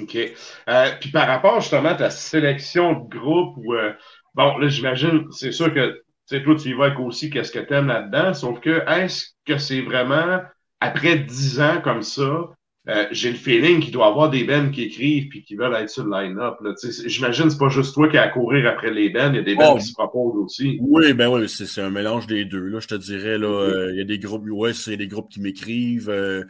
OK. 0.00 0.16
Euh, 0.16 0.90
puis 1.00 1.10
par 1.10 1.26
rapport 1.26 1.60
justement 1.60 1.90
à 1.90 1.94
ta 1.94 2.10
sélection 2.10 2.94
de 2.94 3.08
groupe, 3.08 3.56
ou 3.58 3.74
euh, 3.74 3.92
bon, 4.34 4.58
là, 4.58 4.68
j'imagine, 4.68 5.26
c'est 5.30 5.52
sûr 5.52 5.72
que 5.72 5.90
tu 6.28 6.36
sais, 6.36 6.42
toi, 6.42 6.54
tu 6.54 6.68
y 6.70 6.72
vas 6.72 6.86
avec 6.86 6.98
aussi 7.00 7.30
qu'est-ce 7.30 7.50
que 7.52 7.58
tu 7.58 7.72
aimes 7.74 7.88
là-dedans, 7.88 8.32
sauf 8.34 8.60
que 8.60 8.82
est-ce 8.88 9.26
que 9.44 9.58
c'est 9.58 9.80
vraiment 9.82 10.40
après 10.80 11.18
dix 11.18 11.60
ans 11.60 11.80
comme 11.82 12.02
ça, 12.02 12.48
euh, 12.88 13.06
j'ai 13.12 13.30
le 13.30 13.36
feeling 13.36 13.80
qu'il 13.80 13.92
doit 13.92 14.06
y 14.06 14.08
avoir 14.10 14.30
des 14.30 14.42
bands 14.44 14.68
qui 14.70 14.82
écrivent 14.82 15.28
puis 15.28 15.44
qui 15.44 15.54
veulent 15.54 15.74
être 15.74 15.88
sur 15.90 16.04
le 16.04 16.10
line-up. 16.10 16.56
là. 16.62 16.74
Tu 16.80 16.90
sais, 16.92 17.08
J'imagine 17.08 17.44
que 17.44 17.50
c'est 17.50 17.58
pas 17.58 17.68
juste 17.68 17.94
toi 17.94 18.08
qui 18.08 18.16
as 18.18 18.22
à 18.22 18.28
courir 18.28 18.66
après 18.68 18.90
les 18.92 19.08
bands, 19.10 19.30
il 19.30 19.36
y 19.36 19.38
a 19.38 19.42
des 19.42 19.54
bands 19.54 19.74
Oh. 19.74 19.78
qui 19.78 19.84
se 19.84 19.92
proposent 19.92 20.36
aussi. 20.44 20.78
Oui, 20.80 21.12
ben 21.12 21.28
oui, 21.28 21.48
c'est 21.48 21.66
c'est 21.66 21.80
un 21.82 21.90
mélange 21.90 22.26
des 22.26 22.44
deux. 22.44 22.66
Là, 22.66 22.80
je 22.80 22.88
te 22.88 22.94
dirais, 22.96 23.38
là, 23.38 23.46
euh, 23.48 23.90
il 23.92 23.98
y 23.98 24.00
a 24.00 24.04
des 24.04 24.18
groupes, 24.18 24.44
ouais, 24.50 24.72
c'est 24.72 24.96
des 24.96 25.06
groupes 25.08 25.28
qui 25.30 25.40
m'écrivent. 25.40 26.10
euh, 26.10 26.42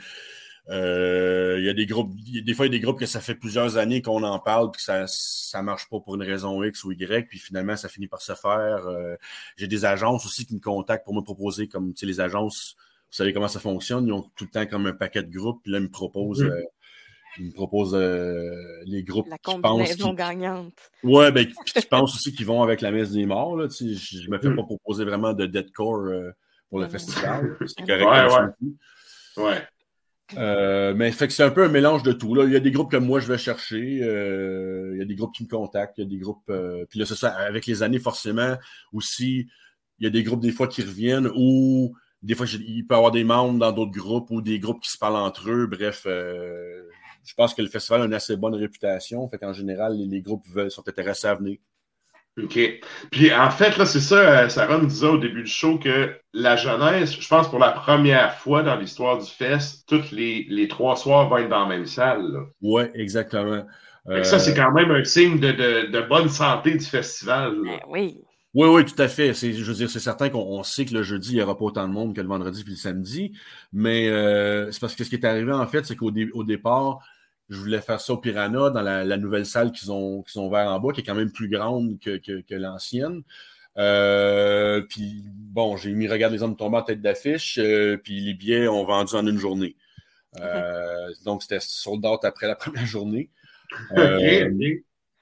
il 0.69 1.65
y 1.65 1.69
a 1.69 1.75
des 1.75 1.87
groupes, 1.87 2.13
il 2.27 2.37
y 2.37 2.39
a- 2.39 2.43
des 2.43 2.55
fois, 2.55 2.67
il 2.67 2.73
y 2.73 2.77
a 2.77 2.79
des 2.79 2.83
groupes 2.85 2.99
que 2.99 3.07
ça 3.07 3.21
fait 3.21 3.35
plusieurs 3.35 3.77
années 3.77 4.01
qu'on 4.03 4.23
en 4.23 4.39
parle, 4.39 4.71
puis 4.71 4.79
que 4.79 4.83
ça, 4.85 5.05
ça 5.07 5.63
marche 5.63 5.89
pas 5.89 6.01
pour 6.01 6.15
une 6.15 6.23
raison 6.23 6.63
X 6.63 6.85
ou 6.85 6.93
Y, 6.93 7.27
puis 7.29 7.39
finalement, 7.39 7.77
ça 7.77 7.89
finit 7.89 8.07
par 8.09 8.23
se 8.23 8.35
faire. 8.35 8.87
Euh, 8.87 9.17
J'ai 9.57 9.67
des 9.69 9.85
agences 9.85 10.25
aussi 10.27 10.47
qui 10.47 10.55
me 10.55 10.61
contactent 10.61 11.05
pour 11.05 11.15
me 11.15 11.21
proposer, 11.23 11.69
comme, 11.69 11.93
tu 11.95 12.01
sais, 12.01 12.07
les 12.07 12.21
agences, 12.21 12.77
vous 12.79 13.17
savez 13.17 13.33
comment 13.33 13.49
ça 13.49 13.61
fonctionne, 13.61 14.07
ils 14.07 14.13
ont 14.13 14.23
tout 14.37 14.45
le 14.45 14.51
temps 14.51 14.67
comme 14.67 14.87
un 14.87 14.93
paquet 14.95 15.23
de 15.23 15.31
groupes, 15.37 15.63
puis 15.63 15.73
là, 15.73 15.79
ils 15.79 15.85
me 15.85 15.91
proposent, 15.91 16.43
Mhm. 16.43 16.51
euh, 16.51 16.63
ils 17.39 17.47
me 17.47 17.53
proposent 17.53 17.95
euh, 17.95 18.55
les 18.85 19.03
groupes 19.03 19.29
La 19.29 19.37
qui 19.39 19.43
pensent 19.53 19.61
combinaison 19.63 20.11
qui- 20.11 20.17
gagnante. 20.17 20.75
Ouais, 21.03 21.33
ben, 21.33 21.47
puis 21.47 21.55
qui 21.65 21.87
pensent 21.91 22.15
aussi 22.15 22.33
qu'ils 22.33 22.47
vont 22.47 22.63
avec 22.63 22.81
la 22.83 22.91
messe 22.93 23.11
des 23.11 23.27
morts. 23.27 23.57
Là, 23.57 23.69
tu 23.69 23.75
sais, 23.75 23.95
je, 23.95 24.23
je 24.23 24.31
me 24.31 24.39
fais 24.39 24.49
Mm. 24.51 24.57
pas 24.57 24.63
proposer 24.65 25.05
vraiment 25.05 25.33
de 25.33 25.47
deadcore 25.47 26.07
euh, 26.07 26.31
pour 26.71 26.79
le 26.79 26.85
Mhm. 26.87 26.91
festival. 26.93 27.57
C'est 27.67 27.81
Ouais, 27.89 27.99
correct. 27.99 28.33
ouais. 28.33 28.67
aussi. 28.69 28.77
Ouais. 29.39 29.63
Euh, 30.39 30.95
mais 30.95 31.13
fait 31.13 31.27
que 31.27 31.33
c'est 31.33 31.43
un 31.43 31.51
peu 31.51 31.65
un 31.65 31.69
mélange 31.69 32.03
de 32.03 32.13
tout. 32.13 32.35
Là. 32.35 32.45
Il 32.45 32.53
y 32.53 32.57
a 32.57 32.61
des 32.61 32.71
groupes 32.71 32.91
que 32.91 32.97
moi 32.97 33.21
je 33.21 33.29
vais 33.29 33.39
chercher. 33.39 34.01
euh, 34.03 34.91
il 34.95 34.99
y 34.99 35.03
a 35.03 35.05
des 35.05 35.15
groupes 35.15 35.35
qui 35.35 35.45
me 35.45 35.49
contactent. 35.49 35.99
Il 35.99 36.05
y 36.05 36.07
a 36.07 36.11
des 36.11 36.19
groupes. 36.19 36.49
euh, 36.51 36.85
puis 36.89 36.99
là, 36.99 37.07
ça. 37.07 37.29
Avec 37.31 37.67
les 37.67 37.83
années, 37.83 37.99
forcément, 37.99 38.57
aussi, 38.93 39.49
il 39.99 40.05
y 40.05 40.07
a 40.07 40.11
des 40.11 40.23
groupes 40.23 40.41
des 40.41 40.53
fois 40.53 40.69
qui 40.69 40.83
reviennent 40.83 41.31
ou 41.35 41.95
des 42.23 42.35
fois, 42.35 42.47
il 42.47 42.87
peut 42.87 42.95
y 42.95 42.97
avoir 42.97 43.11
des 43.11 43.25
membres 43.25 43.59
dans 43.59 43.73
d'autres 43.73 43.93
groupes 43.93 44.31
ou 44.31 44.41
des 44.43 44.59
groupes 44.61 44.81
qui 44.81 44.91
se 44.91 44.99
parlent 44.99 45.17
entre 45.17 45.51
eux. 45.51 45.67
Bref, 45.67 46.05
euh, 46.07 46.83
je 47.25 47.35
pense 47.35 47.53
que 47.55 47.63
le 47.63 47.69
festival 47.69 48.03
a 48.03 48.05
une 48.07 48.15
assez 48.15 48.37
bonne 48.37 48.55
réputation. 48.55 49.29
Fait 49.29 49.39
qu'en 49.39 49.53
général, 49.53 49.97
les, 49.97 50.07
les 50.07 50.23
groupes 50.23 50.47
veulent, 50.49 50.71
sont 50.71 50.89
intéressés 50.89 51.27
à 51.27 51.35
venir. 51.35 51.59
OK. 52.43 52.59
Puis 53.11 53.33
en 53.33 53.51
fait, 53.51 53.77
là, 53.77 53.85
c'est 53.85 54.01
ça, 54.01 54.17
euh, 54.17 54.49
Sarah 54.49 54.79
nous 54.79 54.87
disait 54.87 55.07
au 55.07 55.19
début 55.19 55.43
du 55.43 55.51
show 55.51 55.79
que 55.79 56.15
la 56.33 56.57
jeunesse, 56.57 57.21
je 57.21 57.29
pense 57.29 57.51
pour 57.51 57.59
la 57.59 57.73
première 57.73 58.35
fois 58.37 58.63
dans 58.63 58.77
l'histoire 58.77 59.19
du 59.19 59.31
fest, 59.31 59.85
tous 59.87 60.13
les, 60.13 60.47
les 60.49 60.67
trois 60.67 60.97
soirs 60.97 61.29
vont 61.29 61.37
être 61.37 61.51
dans 61.51 61.69
la 61.69 61.77
même 61.77 61.87
salle. 61.87 62.25
Oui, 62.63 62.85
exactement. 62.95 63.67
Euh... 64.09 64.23
Ça, 64.23 64.39
c'est 64.39 64.55
quand 64.55 64.73
même 64.73 64.91
un 64.91 65.05
signe 65.05 65.39
de, 65.39 65.53
de, 65.53 65.91
de 65.91 66.01
bonne 66.09 66.31
santé 66.31 66.73
du 66.73 66.85
festival. 66.85 67.55
Ben 67.63 67.81
oui. 67.89 68.19
Oui, 68.55 68.69
oui, 68.69 68.85
tout 68.85 69.01
à 69.01 69.09
fait. 69.09 69.33
C'est, 69.33 69.53
je 69.53 69.65
veux 69.65 69.75
dire, 69.75 69.89
c'est 69.89 69.99
certain 69.99 70.29
qu'on 70.29 70.63
sait 70.63 70.85
que 70.85 70.93
le 70.93 71.03
jeudi, 71.03 71.31
il 71.33 71.37
n'y 71.37 71.43
aura 71.43 71.57
pas 71.57 71.65
autant 71.65 71.89
de 71.89 71.93
monde 71.93 72.15
que 72.15 72.21
le 72.21 72.29
vendredi 72.29 72.63
et 72.67 72.71
le 72.71 72.77
samedi. 72.77 73.33
Mais 73.73 74.09
euh, 74.09 74.71
c'est 74.71 74.81
parce 74.81 74.95
que 74.95 75.05
ce 75.05 75.09
qui 75.09 75.17
est 75.17 75.25
arrivé, 75.25 75.53
en 75.53 75.67
fait, 75.67 75.87
c'est 75.87 75.97
qu'au 75.97 76.13
au 76.35 76.45
départ, 76.45 76.99
je 77.49 77.57
voulais 77.57 77.81
faire 77.81 78.01
ça 78.01 78.15
au 78.15 78.19
Piranha, 78.19 78.71
dans 78.71 78.83
la, 78.83 79.17
nouvelle 79.17 79.47
salle 79.47 79.73
qu'ils 79.73 79.93
ont, 79.93 80.23
qu'ils 80.23 80.41
ont 80.41 80.47
ouvert 80.47 80.69
en 80.69 80.81
bas, 80.81 80.93
qui 80.93 81.01
est 81.01 81.05
quand 81.05 81.15
même 81.15 81.33
plus 81.33 81.49
grande 81.49 81.99
que, 82.01 82.17
que, 82.17 82.55
l'ancienne. 82.55 83.23
Euh, 83.79 84.83
puis 84.83 85.23
bon, 85.27 85.77
j'ai 85.77 85.93
mis 85.93 86.09
Regarde 86.09 86.33
les 86.33 86.43
hommes 86.43 86.57
tombés 86.57 86.79
en 86.79 86.83
tête 86.83 87.01
d'affiche, 87.01 87.59
euh, 87.59 87.97
puis 87.97 88.21
les 88.21 88.35
billets 88.35 88.69
ont 88.69 88.85
vendu 88.85 89.15
en 89.15 89.27
une 89.27 89.39
journée. 89.39 89.77
Euh, 90.41 91.11
donc, 91.25 91.43
c'était 91.43 91.61
sold 91.61 92.05
out 92.07 92.25
après 92.25 92.47
la 92.47 92.55
première 92.57 92.87
journée. 92.87 93.31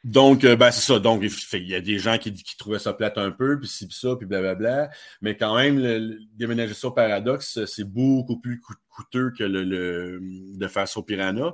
Donc, 0.03 0.47
ben, 0.47 0.71
c'est 0.71 0.81
ça. 0.81 0.99
Donc, 0.99 1.23
il 1.53 1.69
y 1.69 1.75
a 1.75 1.81
des 1.81 1.99
gens 1.99 2.17
qui, 2.17 2.33
qui 2.33 2.57
trouvaient 2.57 2.79
ça 2.79 2.95
plate 2.95 3.19
un 3.19 3.31
peu, 3.31 3.59
puis 3.59 3.69
ci, 3.69 3.87
puis 3.87 3.97
ça, 3.97 4.17
puis 4.17 4.27
blablabla. 4.27 4.91
Mais 5.21 5.37
quand 5.37 5.57
même, 5.57 5.79
le, 5.79 6.19
déménager 6.35 6.75
ça 6.75 6.89
au 6.89 6.93
Paradoxe, 6.93 7.65
c'est 7.67 7.85
beaucoup 7.85 8.41
plus 8.41 8.63
coûteux 8.89 9.33
que 9.37 9.45
le, 9.45 10.21
de 10.23 10.67
faire 10.69 10.89
ça 10.89 11.01
au 11.01 11.03
Piranha. 11.03 11.53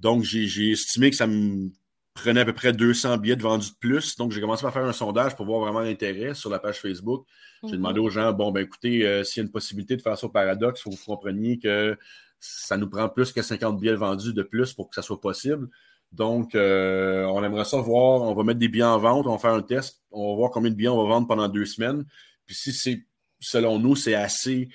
Donc, 0.00 0.22
j'ai 0.24 0.70
estimé 0.70 1.10
que 1.10 1.16
ça 1.16 1.26
me 1.26 1.70
prenait 2.14 2.40
à 2.40 2.44
peu 2.44 2.52
près 2.52 2.72
200 2.72 3.18
billets 3.18 3.36
de 3.36 3.42
vendus 3.42 3.70
de 3.70 3.76
plus. 3.76 4.16
Donc, 4.16 4.32
j'ai 4.32 4.40
commencé 4.40 4.66
à 4.66 4.70
faire 4.70 4.84
un 4.84 4.92
sondage 4.92 5.36
pour 5.36 5.46
voir 5.46 5.60
vraiment 5.60 5.80
l'intérêt 5.80 6.34
sur 6.34 6.50
la 6.50 6.58
page 6.58 6.80
Facebook. 6.80 7.26
J'ai 7.62 7.70
mhm. 7.72 7.76
demandé 7.76 8.00
aux 8.00 8.10
gens, 8.10 8.32
bon, 8.32 8.50
ben 8.50 8.64
écoutez, 8.64 9.06
euh, 9.06 9.22
s'il 9.24 9.42
y 9.42 9.44
a 9.44 9.46
une 9.46 9.52
possibilité 9.52 9.96
de 9.96 10.02
faire 10.02 10.18
ça 10.18 10.26
au 10.26 10.30
paradoxe, 10.30 10.80
il 10.80 10.82
faut 10.84 10.90
que 10.90 10.96
vous 10.96 11.04
compreniez 11.04 11.58
que 11.58 11.96
ça 12.40 12.76
nous 12.76 12.88
prend 12.88 13.08
plus 13.08 13.32
que 13.32 13.42
50 13.42 13.78
billets 13.78 13.94
vendus 13.94 14.32
de 14.32 14.42
plus 14.42 14.72
pour 14.72 14.88
que 14.88 14.94
ça 14.94 15.02
soit 15.02 15.20
possible. 15.20 15.68
Donc, 16.12 16.54
euh, 16.54 17.24
on 17.26 17.44
aimerait 17.44 17.64
ça 17.64 17.76
voir, 17.78 18.22
on 18.22 18.34
va 18.34 18.42
mettre 18.42 18.58
des 18.58 18.68
billets 18.68 18.82
en 18.82 18.98
vente, 18.98 19.26
on 19.26 19.32
va 19.32 19.38
faire 19.38 19.52
un 19.54 19.62
test, 19.62 20.02
on 20.10 20.30
va 20.30 20.36
voir 20.36 20.50
combien 20.50 20.70
de 20.70 20.74
billets 20.74 20.88
on 20.88 21.02
va 21.02 21.08
vendre 21.08 21.28
pendant 21.28 21.48
deux 21.48 21.66
semaines. 21.66 22.04
Puis 22.46 22.56
si 22.56 22.72
c'est, 22.72 23.04
selon 23.38 23.78
nous, 23.78 23.94
c'est 23.94 24.14
assez 24.14 24.68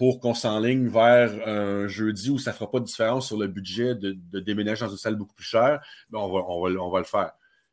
pour 0.00 0.18
qu'on 0.18 0.32
s'enligne 0.32 0.88
vers 0.88 1.30
un 1.46 1.86
jeudi 1.86 2.30
où 2.30 2.38
ça 2.38 2.52
ne 2.52 2.54
fera 2.54 2.70
pas 2.70 2.80
de 2.80 2.86
différence 2.86 3.26
sur 3.26 3.36
le 3.36 3.48
budget 3.48 3.94
de, 3.94 4.40
déménager 4.40 4.82
dans 4.82 4.90
une 4.90 4.96
salle 4.96 5.14
beaucoup 5.14 5.34
plus 5.34 5.44
chère, 5.44 5.82
ben, 6.08 6.20
on, 6.20 6.32
va, 6.32 6.40
on, 6.48 6.88
va, 6.88 6.98
le 7.00 7.04
faire. 7.04 7.32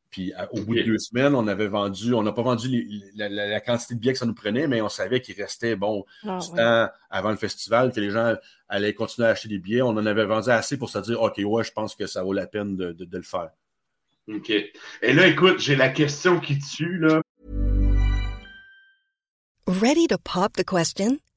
Puis 0.09 0.33
au 0.51 0.59
bout 0.59 0.75
de 0.75 0.81
deux 0.81 0.97
semaines, 0.97 1.33
on 1.35 1.47
avait 1.47 1.69
vendu, 1.69 2.13
on 2.13 2.23
n'a 2.23 2.33
pas 2.33 2.41
vendu 2.41 2.85
la, 3.15 3.61
quantité 3.61 3.95
de 3.95 4.01
billets 4.01 4.11
que 4.11 4.19
ça 4.19 4.25
nous 4.25 4.33
prenait, 4.33 4.67
mais 4.67 4.81
on 4.81 4.89
savait 4.89 5.21
qu'il 5.21 5.41
restait 5.41 5.77
bon 5.77 6.03
ah, 6.25 6.39
du 6.41 6.49
temps 6.49 6.89
avant 7.09 7.31
le 7.31 7.37
festival, 7.37 7.93
que 7.93 8.01
les 8.01 8.09
gens 8.09 8.35
allaient 8.67 8.93
continuer 8.93 9.29
à 9.29 9.31
acheter 9.31 9.47
des 9.47 9.59
billets. 9.59 9.81
On 9.81 9.91
en 9.91 10.05
avait 10.05 10.25
vendu 10.25 10.49
assez 10.49 10.75
pour 10.75 10.89
se 10.89 10.99
dire 10.99 11.21
OK, 11.21 11.39
ouais, 11.41 11.63
je 11.63 11.71
pense 11.71 11.95
que 11.95 12.07
ça 12.07 12.23
vaut 12.23 12.33
la 12.33 12.45
peine 12.45 12.75
de, 12.75 12.91
de 12.91 13.17
le 13.17 13.23
faire. 13.23 13.51
OK. 14.27 14.49
Et 14.49 15.13
là, 15.13 15.27
écoute, 15.27 15.59
j'ai 15.59 15.77
la 15.77 15.87
question 15.87 16.41
qui 16.41 16.59
tue, 16.59 16.97
là. 16.97 17.21
Ready 19.65 20.07
to 20.07 20.17
pop 20.17 20.57
the 20.57 20.65
question? 20.65 21.19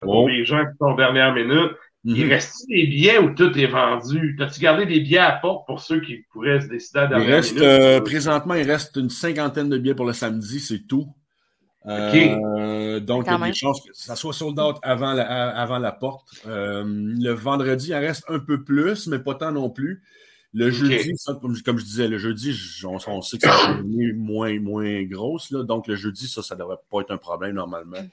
Pour 0.00 0.28
les 0.28 0.44
gens 0.44 0.64
qui 0.64 0.76
sont 0.78 0.94
dernière 0.94 1.34
minute, 1.34 1.72
mm 2.04 2.12
-hmm. 2.12 2.16
il 2.16 2.26
reste 2.32 2.66
des 2.68 2.86
billets 2.86 3.18
où 3.18 3.34
tout 3.34 3.52
est 3.58 3.66
vendu? 3.66 4.36
As-tu 4.40 4.60
gardé 4.60 4.86
des 4.86 5.00
billets 5.00 5.18
à 5.18 5.32
porte 5.32 5.66
pour 5.66 5.80
ceux 5.80 6.00
qui 6.00 6.24
pourraient 6.32 6.60
se 6.60 6.68
décider 6.68 7.00
à 7.00 7.06
dernière 7.06 7.28
il 7.28 7.34
reste, 7.34 7.54
minute? 7.54 7.68
Euh, 7.68 8.00
présentement, 8.00 8.54
il 8.54 8.66
reste 8.74 8.96
une 8.96 9.10
cinquantaine 9.10 9.68
de 9.68 9.78
billets 9.78 9.94
pour 9.94 10.06
le 10.06 10.14
samedi, 10.14 10.58
c'est 10.60 10.86
tout. 10.86 11.06
Euh, 11.86 13.00
donc, 13.00 13.24
il 13.26 13.32
y 13.32 13.34
a 13.34 13.46
des 13.46 13.54
chances 13.54 13.80
que 13.80 13.92
ça 13.92 14.14
soit 14.14 14.34
sold 14.34 14.58
out 14.58 14.76
avant 14.82 15.14
la, 15.14 15.24
avant 15.64 15.78
la 15.78 15.92
porte. 15.92 16.28
Euh, 16.46 16.84
le 16.86 17.32
vendredi, 17.32 17.88
il 17.88 17.94
en 17.94 18.00
reste 18.00 18.24
un 18.28 18.38
peu 18.38 18.62
plus, 18.64 19.06
mais 19.06 19.18
pas 19.18 19.34
tant 19.34 19.52
non 19.52 19.70
plus. 19.70 20.02
Le 20.52 20.66
okay. 20.66 20.74
jeudi, 20.74 21.12
ça, 21.16 21.38
comme, 21.40 21.56
comme, 21.62 21.78
je 21.78 21.84
disais, 21.84 22.08
le 22.08 22.18
jeudi, 22.18 22.50
on, 22.84 22.98
on 23.06 23.22
sait 23.22 23.38
que 23.38 23.46
ça 23.46 23.72
va 23.72 23.82
moins, 24.14 24.58
moins 24.60 25.02
grosse. 25.04 25.50
Là, 25.52 25.62
donc, 25.62 25.86
le 25.86 25.94
jeudi, 25.94 26.26
ça, 26.26 26.42
ça 26.42 26.54
ne 26.54 26.60
devrait 26.60 26.76
pas 26.90 27.00
être 27.02 27.12
un 27.12 27.18
problème 27.18 27.54
normalement. 27.54 28.04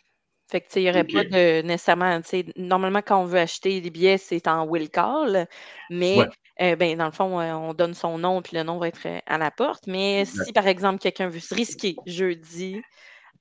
Fait 0.50 0.62
que, 0.62 0.68
il 0.78 0.84
n'y 0.84 0.90
aurait 0.90 1.02
okay. 1.02 1.14
pas 1.14 1.24
de 1.26 1.62
nécessairement, 1.64 2.22
normalement, 2.56 3.02
quand 3.06 3.22
on 3.22 3.26
veut 3.26 3.40
acheter 3.40 3.82
des 3.82 3.90
billets, 3.90 4.18
c'est 4.18 4.48
en 4.48 4.66
will 4.66 4.90
call, 4.90 5.46
mais 5.90 6.20
ouais. 6.20 6.28
euh, 6.62 6.76
ben, 6.78 6.98
dans 6.98 7.06
le 7.06 7.12
fond, 7.12 7.40
euh, 7.42 7.52
on 7.54 7.74
donne 7.74 7.94
son 7.94 8.18
nom, 8.18 8.42
puis 8.42 8.56
le 8.56 8.64
nom 8.64 8.78
va 8.78 8.88
être 8.88 9.06
euh, 9.06 9.20
à 9.26 9.38
la 9.38 9.52
porte. 9.52 9.88
Mais 9.88 10.24
si, 10.24 10.54
par 10.54 10.66
exemple, 10.68 11.00
quelqu'un 11.00 11.28
veut 11.28 11.42
se 11.42 11.54
risquer 11.54 11.96
jeudi, 12.06 12.82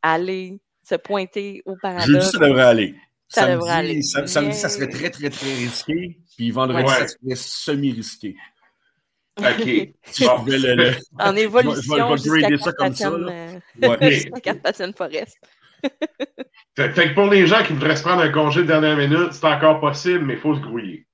aller 0.03 0.59
se 0.83 0.97
pointer 0.97 1.63
au 1.65 1.77
paradoxe. 1.81 2.09
Jeudi, 2.09 2.27
ça 2.27 2.39
devrait 2.39 2.63
aller. 2.63 2.95
Ça 3.29 3.43
samedi, 3.43 3.55
devrait 3.55 3.71
aller. 3.71 4.03
Samedi, 4.03 4.57
ça 4.57 4.69
serait 4.69 4.89
très, 4.89 5.11
très, 5.11 5.31
très 5.31 5.55
risqué. 5.55 6.19
Puis 6.37 6.51
vendredi, 6.51 6.83
ouais. 6.83 6.89
ça 6.89 7.09
serait 7.09 7.35
semi-risqué. 7.37 8.37
OK. 9.39 9.95
Si 10.07 10.25
bon. 10.25 10.45
le, 10.45 10.75
le... 10.75 10.93
En 11.21 11.37
évolution, 11.37 12.17
je 12.17 12.31
vais, 12.31 12.41
je 12.41 12.47
vais 12.47 12.57
jusqu'à 12.57 12.73
comme 12.73 12.95
ça. 12.95 13.11
Euh... 13.11 13.61
Ouais. 13.81 14.11
jusqu'à 14.35 14.55
Forest. 14.97 15.39
Fait, 16.76 16.92
fait, 16.92 17.09
que 17.09 17.14
pour 17.14 17.28
les 17.28 17.47
gens 17.47 17.62
qui 17.64 17.73
voudraient 17.73 17.97
se 17.97 18.02
prendre 18.02 18.23
un 18.23 18.30
congé 18.30 18.62
de 18.62 18.66
dernière 18.66 18.97
minute, 18.97 19.33
c'est 19.33 19.47
encore 19.47 19.80
possible, 19.80 20.25
mais 20.25 20.35
il 20.35 20.40
faut 20.40 20.54
se 20.54 20.61
grouiller. 20.61 21.06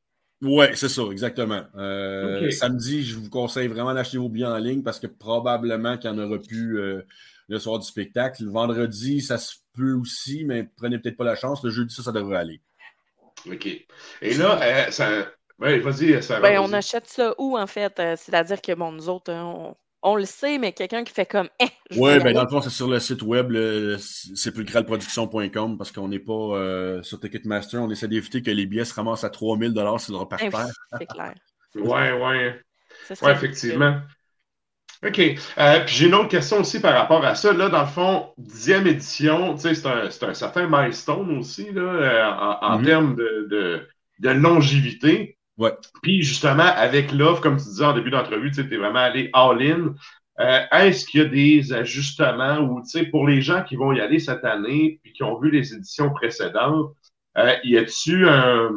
Oui, 0.42 0.66
c'est 0.74 0.88
ça, 0.88 1.02
exactement. 1.12 1.62
Euh, 1.76 2.38
okay. 2.38 2.50
Samedi, 2.50 3.04
je 3.04 3.16
vous 3.16 3.30
conseille 3.30 3.68
vraiment 3.68 3.94
d'acheter 3.94 4.18
vos 4.18 4.28
billets 4.28 4.46
en 4.46 4.56
ligne 4.56 4.82
parce 4.82 4.98
que 4.98 5.06
probablement 5.06 5.96
qu'il 5.96 6.10
n'y 6.10 6.18
en 6.18 6.24
aura 6.26 6.38
plus 6.38 6.80
euh, 6.80 7.06
le 7.48 7.58
soir 7.60 7.78
du 7.78 7.86
spectacle. 7.86 8.42
Le 8.42 8.50
vendredi, 8.50 9.20
ça 9.20 9.38
se 9.38 9.54
peut 9.72 9.94
aussi, 9.94 10.44
mais 10.44 10.68
prenez 10.76 10.98
peut-être 10.98 11.16
pas 11.16 11.24
la 11.24 11.36
chance. 11.36 11.62
Le 11.62 11.70
jeudi, 11.70 11.94
ça, 11.94 12.02
ça 12.02 12.10
devrait 12.10 12.38
aller. 12.38 12.60
OK. 13.46 13.66
Et 13.66 14.34
là, 14.34 14.60
euh, 14.60 14.90
ça. 14.90 15.28
Oui, 15.60 15.78
vas-y, 15.78 16.20
ça 16.20 16.40
ben, 16.40 16.58
On 16.58 16.72
achète 16.72 17.06
ça 17.06 17.36
où, 17.38 17.56
en 17.56 17.68
fait? 17.68 17.94
C'est-à-dire 18.16 18.60
que, 18.60 18.72
bon, 18.72 18.90
nous 18.90 19.08
autres, 19.08 19.32
on, 19.32 19.76
on 20.02 20.16
le 20.16 20.24
sait, 20.24 20.58
mais 20.58 20.72
quelqu'un 20.72 21.04
qui 21.04 21.12
fait 21.12 21.26
comme. 21.26 21.48
Eh, 21.60 21.68
oui, 21.96 22.18
ben, 22.18 22.32
dans 22.32 22.42
le 22.42 22.48
fond, 22.48 22.60
c'est 22.60 22.70
sur 22.70 22.88
le 22.88 22.98
site 22.98 23.22
web, 23.22 23.52
sépulcralproduction.com, 23.98 25.78
parce 25.78 25.92
qu'on 25.92 26.08
n'est 26.08 26.18
pas 26.18 26.32
euh, 26.32 27.02
sur 27.02 27.20
Ticketmaster. 27.20 27.80
On 27.80 27.90
essaie 27.90 28.08
d'éviter 28.08 28.42
que 28.42 28.50
les 28.50 28.66
billets 28.66 28.84
se 28.84 28.94
ramassent 28.94 29.24
à 29.24 29.30
3000 29.30 29.72
sur 29.98 30.12
leur 30.12 30.22
Eh, 30.40 30.50
parterre. 30.50 30.74
C'est 30.98 31.06
clair. 31.06 31.34
Oui, 31.74 31.82
oui. 31.84 32.50
Oui, 33.22 33.30
effectivement. 33.30 34.00
OK. 35.04 35.18
Euh, 35.18 35.80
puis 35.84 35.94
j'ai 35.96 36.06
une 36.06 36.14
autre 36.14 36.28
question 36.28 36.60
aussi 36.60 36.80
par 36.80 36.94
rapport 36.94 37.24
à 37.24 37.34
ça. 37.34 37.52
Là, 37.52 37.68
dans 37.68 37.80
le 37.80 37.88
fond, 37.88 38.32
dixième 38.38 38.86
édition, 38.86 39.54
tu 39.54 39.62
sais, 39.62 39.74
c'est 39.74 39.86
un, 39.86 40.28
un, 40.28 40.34
certain 40.34 40.68
milestone 40.68 41.38
aussi, 41.38 41.72
là, 41.72 41.82
euh, 41.82 42.30
en, 42.30 42.74
en 42.74 42.78
mm 42.78 42.82
-hmm. 42.82 42.86
termes 42.86 43.16
de, 43.16 43.46
de, 43.50 43.88
de, 44.20 44.30
longévité. 44.30 45.36
Ouais. 45.58 45.72
Puis 46.02 46.22
justement, 46.22 46.62
avec 46.62 47.12
l'offre, 47.12 47.42
comme 47.42 47.56
tu 47.56 47.64
disais 47.64 47.84
en 47.84 47.94
début 47.94 48.10
d'entrevue, 48.10 48.50
tu 48.50 48.60
es 48.60 48.76
vraiment 48.76 49.00
allé 49.00 49.30
all-in. 49.32 49.94
Euh, 50.40 50.60
Est-ce 50.72 51.04
qu'il 51.06 51.22
y 51.22 51.24
a 51.24 51.28
des 51.28 51.72
ajustements 51.72 52.58
ou, 52.58 52.82
pour 53.10 53.26
les 53.28 53.42
gens 53.42 53.62
qui 53.62 53.76
vont 53.76 53.92
y 53.92 54.00
aller 54.00 54.18
cette 54.18 54.44
année 54.44 54.98
puis 55.02 55.12
qui 55.12 55.22
ont 55.22 55.38
vu 55.38 55.50
les 55.50 55.74
éditions 55.74 56.10
précédentes, 56.10 56.94
euh, 57.36 57.54
y 57.64 57.76
a-tu 57.76 58.26
un 58.28 58.70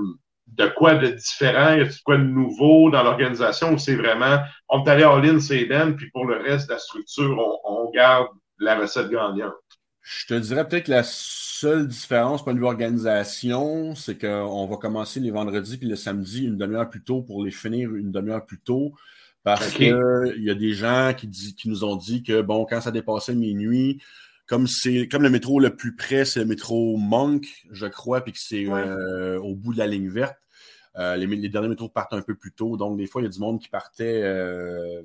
de 0.47 0.67
quoi 0.67 0.95
de 0.95 1.07
différent, 1.07 1.75
y 1.75 1.81
a 1.81 1.85
de 1.85 1.93
quoi 2.03 2.17
de 2.17 2.23
nouveau 2.23 2.89
dans 2.91 3.03
l'organisation 3.03 3.73
ou 3.73 3.77
c'est 3.77 3.95
vraiment, 3.95 4.39
on 4.69 4.83
est 4.83 4.89
allé 4.89 5.03
en 5.03 5.19
ligne, 5.19 5.39
c'est 5.39 5.65
Ben, 5.65 5.95
puis 5.95 6.09
pour 6.11 6.25
le 6.25 6.37
reste 6.37 6.67
de 6.67 6.73
la 6.73 6.79
structure, 6.79 7.37
on, 7.37 7.85
on 7.87 7.91
garde 7.91 8.27
la 8.59 8.77
recette 8.77 9.09
gagnante? 9.09 9.53
Je 10.01 10.27
te 10.27 10.33
dirais 10.35 10.67
peut-être 10.67 10.85
que 10.85 10.91
la 10.91 11.03
seule 11.59 11.87
différence 11.87 12.43
point 12.43 12.53
de 12.53 12.59
vue 12.59 12.65
organisation, 12.65 13.95
c'est 13.95 14.17
qu'on 14.19 14.67
va 14.67 14.77
commencer 14.77 15.19
les 15.19 15.31
vendredis 15.31 15.77
puis 15.77 15.87
le 15.87 15.95
samedi 15.95 16.45
une 16.45 16.57
demi-heure 16.57 16.89
plus 16.89 17.03
tôt 17.03 17.21
pour 17.21 17.43
les 17.43 17.51
finir 17.51 17.93
une 17.95 18.11
demi-heure 18.11 18.45
plus 18.45 18.59
tôt. 18.59 18.93
Parce 19.43 19.71
qu'il 19.73 19.95
y 20.39 20.49
a 20.49 20.55
des 20.55 20.73
gens 20.73 21.13
qui, 21.15 21.27
dit- 21.27 21.55
qui 21.55 21.69
nous 21.69 21.83
ont 21.83 21.95
dit 21.95 22.23
que, 22.23 22.41
bon, 22.41 22.65
quand 22.65 22.81
ça 22.81 22.91
dépassait 22.91 23.35
minuit, 23.35 24.01
comme 24.47 24.65
c'est 24.67 25.07
comme 25.07 25.21
le 25.23 25.29
métro 25.29 25.59
le 25.59 25.75
plus 25.75 25.95
près, 25.95 26.25
c'est 26.25 26.39
le 26.39 26.45
métro 26.47 26.97
Monk, 26.97 27.45
je 27.71 27.85
crois, 27.85 28.21
puis 28.21 28.33
que 28.33 28.39
c'est 28.39 28.67
Ouais. 28.67 28.81
euh, 28.81 29.39
au 29.39 29.53
bout 29.55 29.73
de 29.73 29.77
la 29.77 29.87
ligne 29.87 30.09
verte. 30.09 30.37
euh, 30.97 31.15
les, 31.15 31.27
les 31.27 31.49
derniers 31.49 31.67
métros 31.67 31.89
partent 31.89 32.13
un 32.13 32.21
peu 32.21 32.35
plus 32.35 32.53
tôt. 32.53 32.77
Donc, 32.77 32.97
des 32.97 33.05
fois, 33.05 33.21
il 33.21 33.25
y 33.25 33.27
a 33.27 33.31
du 33.31 33.39
monde 33.39 33.59
qui 33.59 33.69
partait 33.69 34.21
euh, 34.23 35.01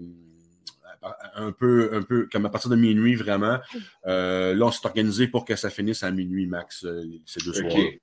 un, 1.35 1.52
peu, 1.52 1.90
un 1.95 2.02
peu 2.02 2.28
comme 2.30 2.47
à 2.47 2.50
partir 2.50 2.71
de 2.71 2.76
minuit, 2.76 3.14
vraiment. 3.14 3.59
Euh, 4.07 4.54
là, 4.54 4.66
on 4.66 4.71
s'est 4.71 4.87
organisé 4.87 5.26
pour 5.28 5.45
que 5.45 5.57
ça 5.57 5.71
finisse 5.71 6.02
à 6.02 6.11
minuit 6.11 6.47
max, 6.47 6.85
euh, 6.85 7.02
ces 7.26 7.40
deux 7.45 7.52
soirs. 7.54 7.73
OK. 7.75 7.99